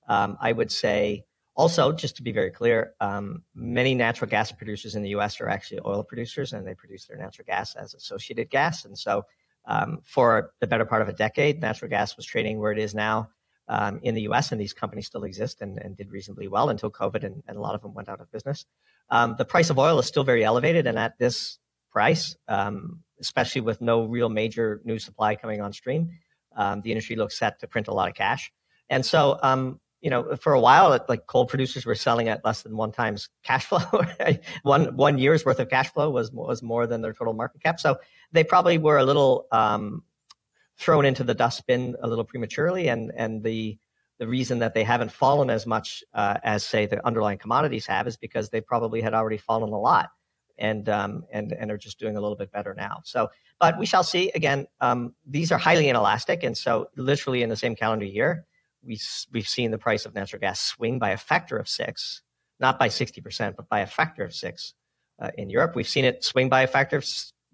[0.09, 1.25] um, i would say
[1.55, 5.49] also just to be very clear um, many natural gas producers in the us are
[5.49, 9.25] actually oil producers and they produce their natural gas as associated gas and so
[9.67, 12.95] um, for the better part of a decade, natural gas was trading where it is
[12.95, 13.31] now
[13.69, 16.91] um, in the US, and these companies still exist and, and did reasonably well until
[16.91, 18.67] COVID, and, and, a lot of them went out of business.
[19.11, 21.59] Um, the price of oil is still very elevated, and at this
[21.93, 26.11] price, um, especially with no real major new supply coming on stream,
[26.57, 28.53] um, the industry looks set to print a lot of cash.
[28.89, 32.63] And so, um, you know, for a while, like coal producers were selling at less
[32.63, 33.81] than one times cash flow.
[34.63, 37.79] one one year's worth of cash flow was was more than their total market cap.
[37.79, 37.99] So
[38.33, 40.03] they probably were a little um,
[40.79, 43.79] thrown into the dustbin a little prematurely, and and the
[44.19, 48.07] the reason that they haven't fallen as much uh, as say the underlying commodities have
[48.07, 50.11] is because they probably had already fallen a lot,
[50.61, 53.01] and um, and and are just doing a little bit better now.
[53.05, 54.31] So, but we shall see.
[54.35, 58.45] Again, um, these are highly inelastic, and so literally in the same calendar year,
[58.85, 59.01] we
[59.33, 62.23] we've seen the price of natural gas swing by a factor of six,
[62.61, 64.75] not by sixty percent, but by a factor of six.
[65.19, 67.05] Uh, in Europe, we've seen it swing by a factor of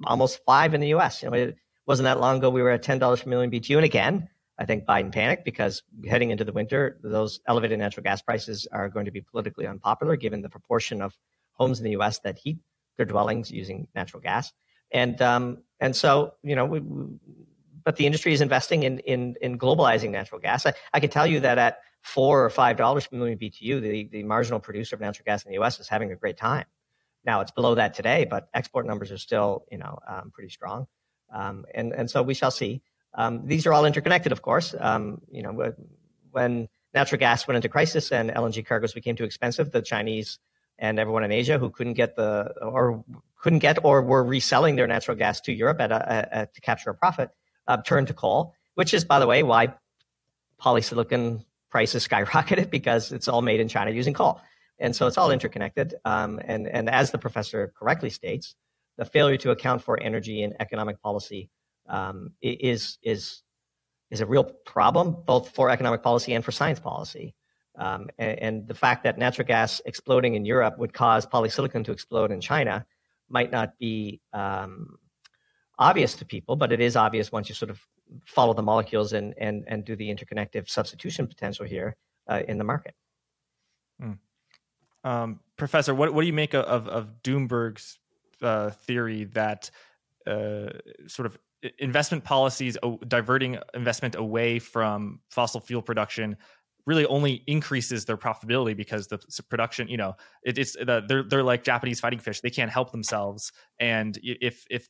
[0.04, 1.22] almost five in the U.S.
[1.22, 3.76] You know, it wasn't that long ago we were at ten dollars per million BTU,
[3.76, 4.28] and again,
[4.58, 8.88] I think Biden panicked because heading into the winter, those elevated natural gas prices are
[8.88, 11.16] going to be politically unpopular given the proportion of
[11.52, 12.18] homes in the U.S.
[12.20, 12.58] that heat
[12.96, 14.52] their dwellings using natural gas,
[14.90, 17.06] and um, and so you know, we, we,
[17.84, 20.66] but the industry is investing in in, in globalizing natural gas.
[20.66, 24.08] I, I can tell you that at four or five dollars per million BTU, the,
[24.12, 25.80] the marginal producer of natural gas in the U.S.
[25.80, 26.64] is having a great time.
[27.24, 30.86] Now it's below that today, but export numbers are still, you know, um, pretty strong.
[31.34, 32.82] Um, and, and so we shall see.
[33.14, 34.74] Um, these are all interconnected, of course.
[34.78, 35.74] Um, you know,
[36.30, 40.38] when natural gas went into crisis and LNG cargoes became too expensive, the Chinese
[40.78, 43.04] and everyone in Asia who couldn't get the or
[43.40, 46.94] couldn't get or were reselling their natural gas to Europe at a, to capture a
[46.94, 47.30] profit
[47.68, 49.72] uh, turned to coal, which is, by the way, why
[50.60, 54.40] polysilicon prices skyrocketed because it's all made in China using coal.
[54.78, 55.94] And so it's all interconnected.
[56.04, 58.54] Um, and, and as the professor correctly states,
[58.98, 61.50] the failure to account for energy and economic policy
[61.88, 63.42] um, is, is,
[64.10, 67.34] is a real problem, both for economic policy and for science policy.
[67.78, 71.92] Um, and, and, the fact that natural gas exploding in Europe would cause polysilicon to
[71.92, 72.86] explode in China
[73.28, 74.96] might not be um,
[75.78, 77.80] obvious to people, but it is obvious once you sort of
[78.24, 81.96] follow the molecules and, and, and do the interconnective substitution potential here
[82.28, 82.94] uh, in the market.
[84.02, 84.18] Mm.
[85.04, 87.98] Um, Professor, what, what do you make of, of Doomberg's
[88.42, 89.70] uh, theory that
[90.26, 90.70] uh,
[91.06, 91.38] sort of
[91.78, 92.76] investment policies
[93.08, 96.36] diverting investment away from fossil fuel production
[96.86, 99.18] really only increases their profitability because the
[99.48, 103.52] production, you know, it, it's they're they're like Japanese fighting fish; they can't help themselves,
[103.78, 104.88] and if if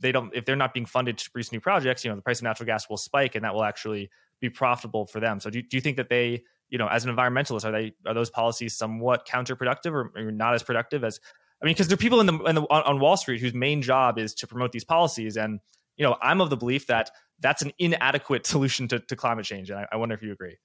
[0.00, 2.38] they don't if they're not being funded to produce new projects, you know, the price
[2.38, 5.40] of natural gas will spike, and that will actually be profitable for them.
[5.40, 8.14] So, do, do you think that they you know, as an environmentalist, are they are
[8.14, 11.20] those policies somewhat counterproductive or, or not as productive as?
[11.60, 13.52] I mean, because there are people in the, in the on, on Wall Street whose
[13.52, 15.60] main job is to promote these policies, and
[15.98, 19.68] you know, I'm of the belief that that's an inadequate solution to, to climate change,
[19.68, 20.56] and I, I wonder if you agree.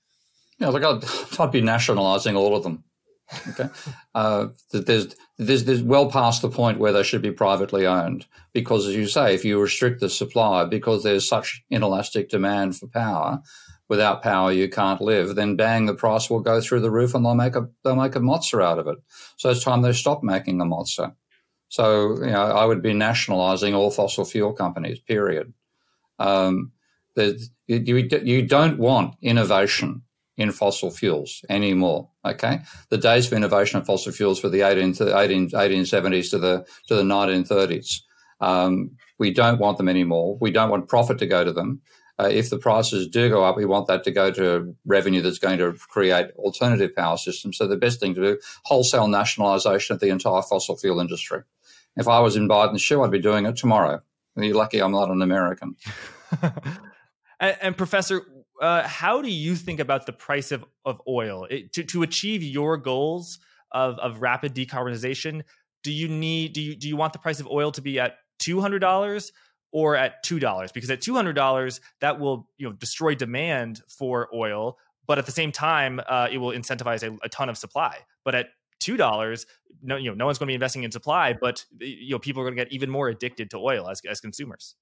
[0.59, 1.03] Yeah, like I'd,
[1.39, 2.83] I'd be nationalizing all of them.
[3.49, 3.67] Okay,
[4.15, 8.87] uh, there's, there's there's well past the point where they should be privately owned because,
[8.87, 13.41] as you say, if you restrict the supply because there's such inelastic demand for power,
[13.89, 17.25] without power you can't live, then bang, the price will go through the roof and
[17.25, 18.97] they'll make a they'll make a mozza out of it.
[19.35, 21.13] So it's time they stop making a mozza.
[21.69, 24.99] So you know, I would be nationalising all fossil fuel companies.
[24.99, 25.53] Period.
[26.19, 26.71] Um,
[27.15, 30.03] you, you don't want innovation
[30.37, 32.09] in fossil fuels anymore.
[32.25, 32.59] Okay,
[32.89, 36.95] the days for innovation in fossil fuels for the 18, 18, 1870s to the to
[36.95, 38.01] the 1930s.
[38.39, 40.37] Um, we don't want them anymore.
[40.39, 41.81] We don't want profit to go to them.
[42.19, 45.37] Uh, if the prices do go up, we want that to go to revenue that's
[45.37, 47.57] going to create alternative power systems.
[47.57, 51.41] So the best thing to do, wholesale nationalisation of the entire fossil fuel industry.
[51.95, 54.01] If I was in Biden's shoe, I'd be doing it tomorrow.
[54.35, 55.75] You're lucky I'm not an American.
[57.39, 58.21] and, and, Professor,
[58.61, 62.43] uh, how do you think about the price of, of oil it, to, to achieve
[62.43, 63.39] your goals
[63.71, 65.43] of, of rapid decarbonization?
[65.83, 68.17] Do you need do you do you want the price of oil to be at
[68.39, 69.31] two hundred dollars
[69.71, 70.71] or at two dollars?
[70.71, 75.25] Because at two hundred dollars, that will you know destroy demand for oil, but at
[75.25, 77.99] the same time, uh, it will incentivize a, a ton of supply.
[78.25, 78.47] But at
[78.79, 79.45] two dollars,
[79.81, 82.41] no, you know, no one's going to be investing in supply, but you know, people
[82.41, 84.75] are going to get even more addicted to oil as as consumers.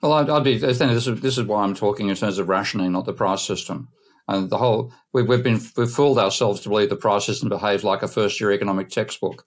[0.00, 0.58] Well, I'd, I'd be.
[0.58, 3.88] This is this is why I'm talking in terms of rationing, not the price system.
[4.28, 7.82] And the whole we, we've been we've fooled ourselves to believe the price system behaves
[7.82, 9.44] like a first year economic textbook.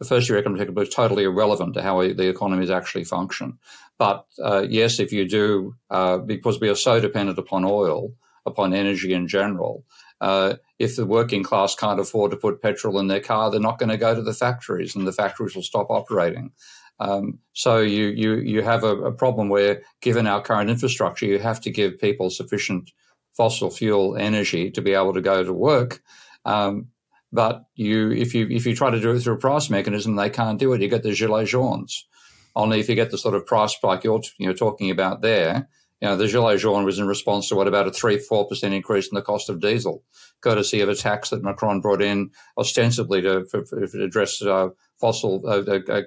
[0.00, 3.58] The first year economic textbook is totally irrelevant to how the economies actually function.
[3.98, 8.12] But uh, yes, if you do, uh, because we are so dependent upon oil,
[8.46, 9.84] upon energy in general,
[10.20, 13.78] uh, if the working class can't afford to put petrol in their car, they're not
[13.78, 16.52] going to go to the factories, and the factories will stop operating.
[17.00, 21.38] Um, so you you you have a, a, problem where, given our current infrastructure, you
[21.38, 22.90] have to give people sufficient
[23.36, 26.00] fossil fuel energy to be able to go to work.
[26.44, 26.88] Um,
[27.32, 30.30] but you, if you if you try to do it through a price mechanism, they
[30.30, 30.80] can't do it.
[30.80, 32.06] You get the gilets jaunes.
[32.54, 35.68] Only if you get the sort of price spike you're you know talking about there,
[36.04, 38.74] you know, the Gilets jaunes was in response to what about a three, four percent
[38.74, 40.04] increase in the cost of diesel,
[40.42, 44.68] courtesy of a tax that Macron brought in ostensibly to, for, for, address uh,
[45.04, 46.02] fossil uh, uh,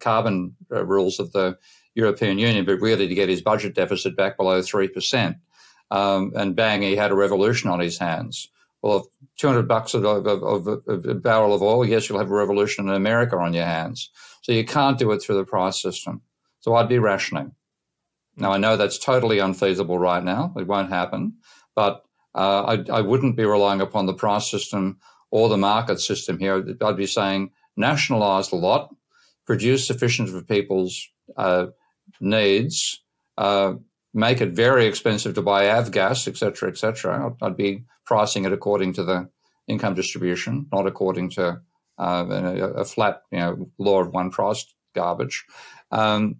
[0.00, 1.58] carbon uh, rules of the
[1.94, 5.36] European Union, but really to get his budget deficit back below three percent.
[5.90, 8.48] Um, and bang, he had a revolution on his hands.
[8.80, 9.04] Well, if
[9.38, 12.88] 200 bucks of, of, of, of, a barrel of oil, yes, you'll have a revolution
[12.88, 14.10] in America on your hands.
[14.42, 16.22] So you can't do it through the price system.
[16.60, 17.52] So I'd be rationing.
[18.36, 20.54] Now, I know that's totally unfeasible right now.
[20.56, 21.34] It won't happen.
[21.74, 24.98] But uh, I, I, wouldn't be relying upon the price system
[25.30, 26.64] or the market system here.
[26.82, 28.94] I'd be saying nationalize the lot,
[29.46, 31.66] produce sufficient for people's uh,
[32.20, 33.02] needs,
[33.38, 33.74] uh,
[34.12, 37.26] make it very expensive to buy avgas, etc., etc.
[37.26, 39.28] I'd, I'd be pricing it according to the
[39.66, 41.60] income distribution, not according to
[41.98, 44.64] uh, a, a, flat, you know, law of one price
[44.94, 45.44] garbage.
[45.90, 46.36] Um,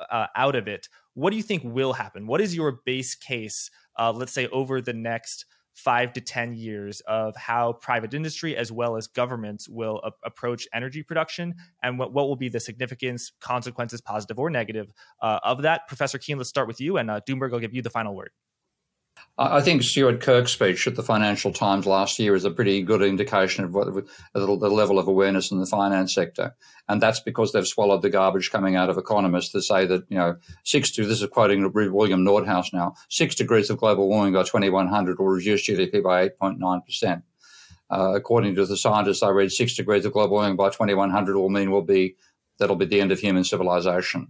[0.09, 2.27] uh, out of it, what do you think will happen?
[2.27, 3.69] What is your base case?
[3.97, 5.45] Uh, let's say over the next
[5.77, 10.67] five to 10 years of how private industry as well as governments will a- approach
[10.73, 11.53] energy production
[11.83, 15.87] and what, what will be the significance, consequences, positive or negative, uh, of that.
[15.87, 18.31] Professor Keen, let's start with you, and uh, Doomberg, I'll give you the final word.
[19.39, 23.03] I think Stuart Kirk's speech at the Financial Times last year is a pretty good
[23.03, 23.93] indication of what
[24.33, 26.55] the level of awareness in the finance sector,
[26.89, 30.17] and that's because they've swallowed the garbage coming out of economists to say that you
[30.17, 35.19] know six this is quoting William Nordhaus now six degrees of global warming by 2100
[35.19, 37.23] will reduce GDP by 8.9 percent.
[37.91, 41.49] Uh, according to the scientists I read, six degrees of global warming by 2100 will
[41.49, 42.15] mean will be
[42.57, 44.29] that'll be the end of human civilization.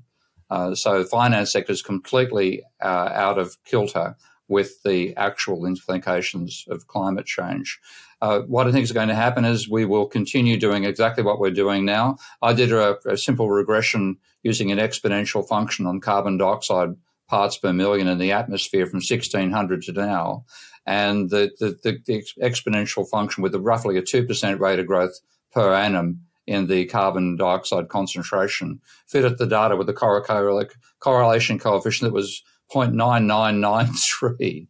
[0.49, 4.17] Uh, so finance sector is completely uh, out of kilter
[4.47, 7.79] with the actual implications of climate change.
[8.21, 11.39] Uh, what I think is going to happen is we will continue doing exactly what
[11.39, 12.17] we're doing now.
[12.41, 16.95] I did a, a simple regression using an exponential function on carbon dioxide
[17.27, 20.45] parts per million in the atmosphere from 1600 to now.
[20.85, 25.19] And the, the, the, the exponential function with a roughly a 2% rate of growth
[25.51, 30.69] per annum in the carbon dioxide concentration fitted the data with a
[30.99, 32.41] correlation coefficient that was
[32.73, 34.67] 0.9993.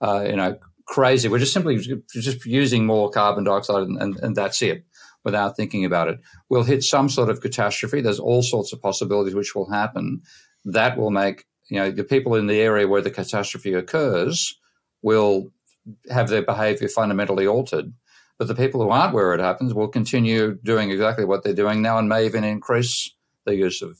[0.00, 1.28] Uh, you know, crazy.
[1.28, 1.78] We're just simply
[2.12, 4.84] just using more carbon dioxide and, and, and, that's it
[5.24, 6.20] without thinking about it.
[6.48, 8.00] We'll hit some sort of catastrophe.
[8.00, 10.20] There's all sorts of possibilities which will happen.
[10.64, 14.58] That will make, you know, the people in the area where the catastrophe occurs
[15.02, 15.50] will
[16.10, 17.92] have their behavior fundamentally altered.
[18.38, 21.80] But the people who aren't where it happens will continue doing exactly what they're doing
[21.80, 23.98] now and may even increase the use of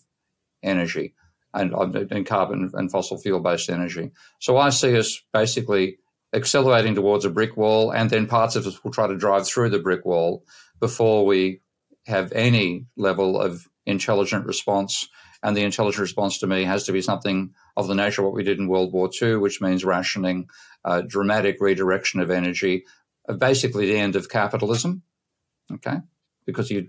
[0.63, 1.15] energy
[1.57, 4.13] and, and carbon and fossil fuel based energy.
[4.41, 5.99] So I see us basically
[6.33, 9.71] accelerating towards a brick wall, and then parts of us will try to drive through
[9.71, 10.45] the brick wall
[10.81, 11.63] before we
[12.07, 15.09] have any level of intelligent response.
[15.43, 18.35] And the intelligent response to me has to be something of the nature of what
[18.35, 20.49] we did in World War II, which means rationing,
[20.85, 22.85] uh, dramatic redirection of energy,
[23.29, 25.03] uh, basically the end of capitalism.
[25.73, 25.99] Okay,
[26.47, 26.89] because you,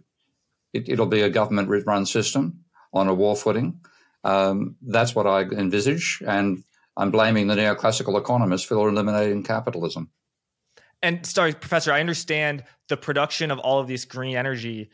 [0.73, 2.61] it, it'll be a government run system
[2.93, 3.79] on a war footing.
[4.23, 6.63] Um, that's what I envisage, and
[6.97, 10.09] I'm blaming the neoclassical economists for eliminating capitalism.
[11.01, 14.89] And sorry, Professor, I understand the production of all of this green energy.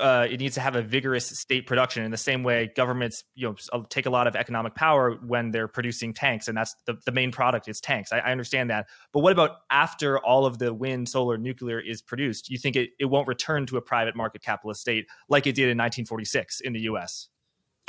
[0.00, 3.46] Uh, it needs to have a vigorous state production in the same way governments you
[3.46, 6.96] know uh, take a lot of economic power when they're producing tanks and that's the,
[7.06, 10.58] the main product is tanks I, I understand that but what about after all of
[10.58, 14.16] the wind solar nuclear is produced you think it, it won't return to a private
[14.16, 17.28] market capitalist state like it did in 1946 in the us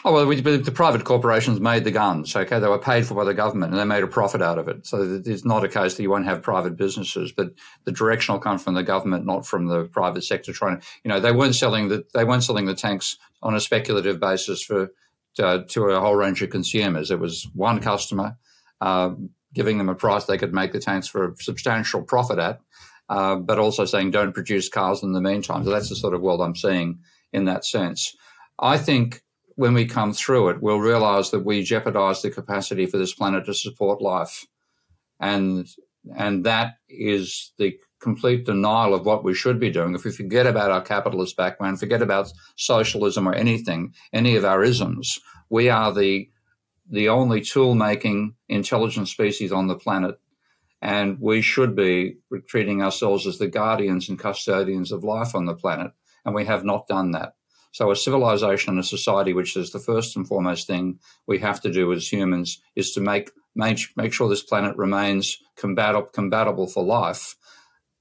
[0.04, 2.36] Oh well, the private corporations made the guns.
[2.36, 4.68] Okay, they were paid for by the government, and they made a profit out of
[4.68, 4.86] it.
[4.86, 7.54] So it's not a case that you won't have private businesses, but
[7.86, 10.54] the direction will come from the government, not from the private sector.
[10.54, 13.60] Trying to, you know, they weren't selling the they weren't selling the tanks on a
[13.60, 14.92] speculative basis for
[15.40, 17.10] uh, to a whole range of consumers.
[17.10, 18.38] It was one customer
[18.82, 19.12] uh,
[19.54, 22.60] giving them a price they could make the tanks for a substantial profit at,
[23.10, 25.64] uh, but also saying don't produce cars in the meantime.
[25.64, 27.00] So that's the sort of world I'm seeing
[27.34, 28.16] in that sense.
[28.60, 29.24] I think
[29.56, 33.46] when we come through it, we'll realize that we jeopardize the capacity for this planet
[33.46, 34.46] to support life.
[35.20, 35.68] And,
[36.16, 39.96] and that is the complete denial of what we should be doing.
[39.96, 44.64] If we forget about our capitalist background, forget about socialism or anything, any of our
[44.64, 46.30] isms, we are the,
[46.90, 50.20] the only tool making intelligent species on the planet.
[50.82, 55.56] And we should be treating ourselves as the guardians and custodians of life on the
[55.56, 55.92] planet.
[56.26, 57.34] And we have not done that.
[57.76, 60.98] So a civilization and a society, which is the first and foremost thing
[61.28, 65.38] we have to do as humans, is to make make, make sure this planet remains
[65.58, 67.36] combat- compatible for life.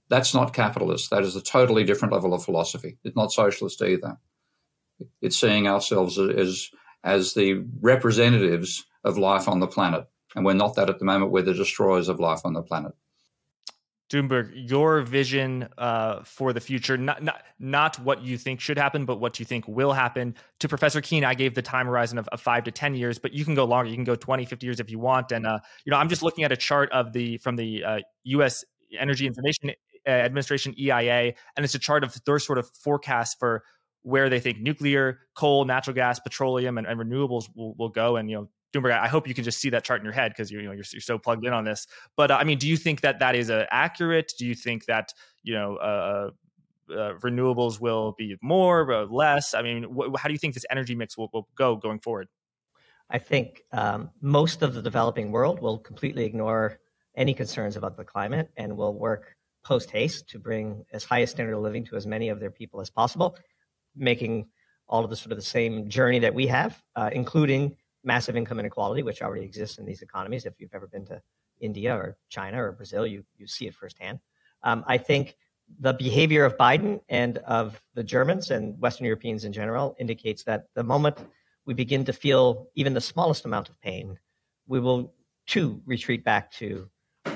[0.08, 1.10] That's not capitalist.
[1.10, 2.98] That is a totally different level of philosophy.
[3.02, 4.16] It's not socialist either.
[5.20, 6.70] It's seeing ourselves as
[7.02, 10.04] as the representatives of life on the planet,
[10.36, 11.32] and we're not that at the moment.
[11.32, 12.92] We're the destroyers of life on the planet.
[14.14, 19.04] Doomberg, your vision uh, for the future, not, not not what you think should happen,
[19.04, 20.36] but what you think will happen.
[20.60, 23.32] To Professor Keen, I gave the time horizon of, of, five to 10 years, but
[23.32, 23.90] you can go longer.
[23.90, 25.32] You can go 20, 50 years if you want.
[25.32, 27.98] And, uh, you know, I'm just looking at a chart of the from the uh,
[28.24, 28.64] U.S.
[28.98, 29.70] Energy Information
[30.06, 33.64] uh, Administration, EIA, and it's a chart of their sort of forecast for
[34.02, 38.16] where they think nuclear, coal, natural gas, petroleum, and, and renewables will, will go.
[38.16, 38.48] And, you know,
[38.82, 40.84] I hope you can just see that chart in your head because you know you're,
[40.92, 41.86] you're, so plugged in on this.
[42.16, 44.32] But uh, I mean, do you think that that is uh, accurate?
[44.38, 46.30] Do you think that you know uh,
[46.90, 49.54] uh renewables will be more, or less?
[49.54, 52.28] I mean, wh- how do you think this energy mix will, will go going forward?
[53.10, 56.78] I think um, most of the developing world will completely ignore
[57.16, 61.26] any concerns about the climate and will work post haste to bring as high a
[61.26, 63.36] standard of living to as many of their people as possible,
[63.96, 64.46] making
[64.88, 68.60] all of the sort of the same journey that we have, uh, including massive income
[68.60, 70.46] inequality, which already exists in these economies.
[70.46, 71.20] If you've ever been to
[71.60, 74.18] India or China or Brazil, you, you see it firsthand.
[74.62, 75.36] Um, I think
[75.80, 80.66] the behavior of Biden and of the Germans and Western Europeans in general indicates that
[80.74, 81.18] the moment
[81.64, 84.18] we begin to feel even the smallest amount of pain,
[84.66, 85.14] we will
[85.46, 86.88] too retreat back to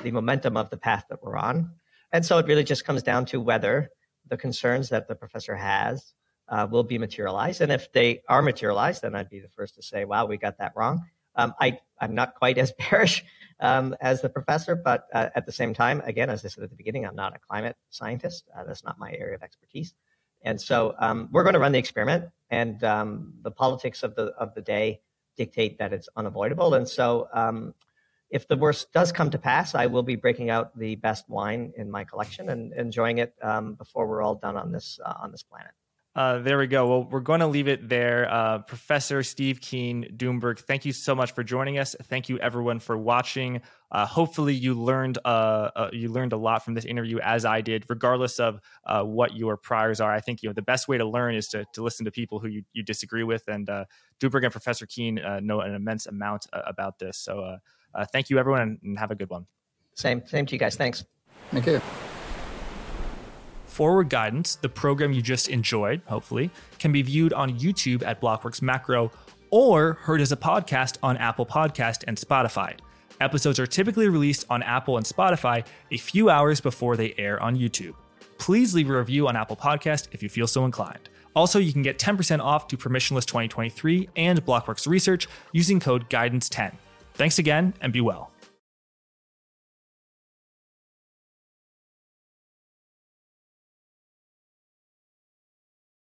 [0.02, 1.70] the momentum of the path that we're on.
[2.12, 3.90] And so it really just comes down to whether
[4.28, 6.12] the concerns that the professor has
[6.48, 7.60] uh, will be materialized.
[7.60, 10.58] And if they are materialized, then I'd be the first to say, wow, we got
[10.58, 11.04] that wrong.
[11.36, 13.24] Um, I, I'm not quite as bearish
[13.60, 16.70] um, as the professor, but uh, at the same time, again, as I said at
[16.70, 18.48] the beginning, I'm not a climate scientist.
[18.56, 19.94] Uh, that's not my area of expertise.
[20.42, 24.26] And so um, we're going to run the experiment, and um, the politics of the
[24.38, 25.00] of the day
[25.36, 26.74] dictate that it's unavoidable.
[26.74, 27.74] And so, um,
[28.30, 31.72] if the worst does come to pass, I will be breaking out the best wine
[31.76, 35.32] in my collection and enjoying it um, before we're all done on this uh, on
[35.32, 35.72] this planet.
[36.18, 36.88] Uh, there we go.
[36.88, 38.28] Well, we're going to leave it there.
[38.28, 41.94] Uh, Professor Steve Keen Doomberg, thank you so much for joining us.
[42.06, 43.60] Thank you everyone for watching.
[43.92, 45.28] Uh, hopefully, you learned uh,
[45.76, 47.84] uh, you learned a lot from this interview, as I did.
[47.88, 51.04] Regardless of uh, what your priors are, I think you know the best way to
[51.04, 53.46] learn is to, to listen to people who you, you disagree with.
[53.46, 53.84] And uh,
[54.18, 57.16] Doomberg and Professor Keen know an immense amount about this.
[57.16, 57.58] So,
[58.10, 59.46] thank you everyone, and, and have a good one.
[59.94, 60.74] Same, same to you guys.
[60.74, 61.04] Thanks.
[61.52, 61.80] Thank you.
[63.78, 66.50] Forward Guidance, the program you just enjoyed, hopefully,
[66.80, 69.12] can be viewed on YouTube at Blockworks Macro
[69.50, 72.76] or heard as a podcast on Apple Podcast and Spotify.
[73.20, 77.56] Episodes are typically released on Apple and Spotify a few hours before they air on
[77.56, 77.94] YouTube.
[78.38, 81.09] Please leave a review on Apple Podcast if you feel so inclined.
[81.36, 86.74] Also, you can get 10% off to Permissionless 2023 and Blockworks Research using code GUIDANCE10.
[87.14, 88.32] Thanks again and be well.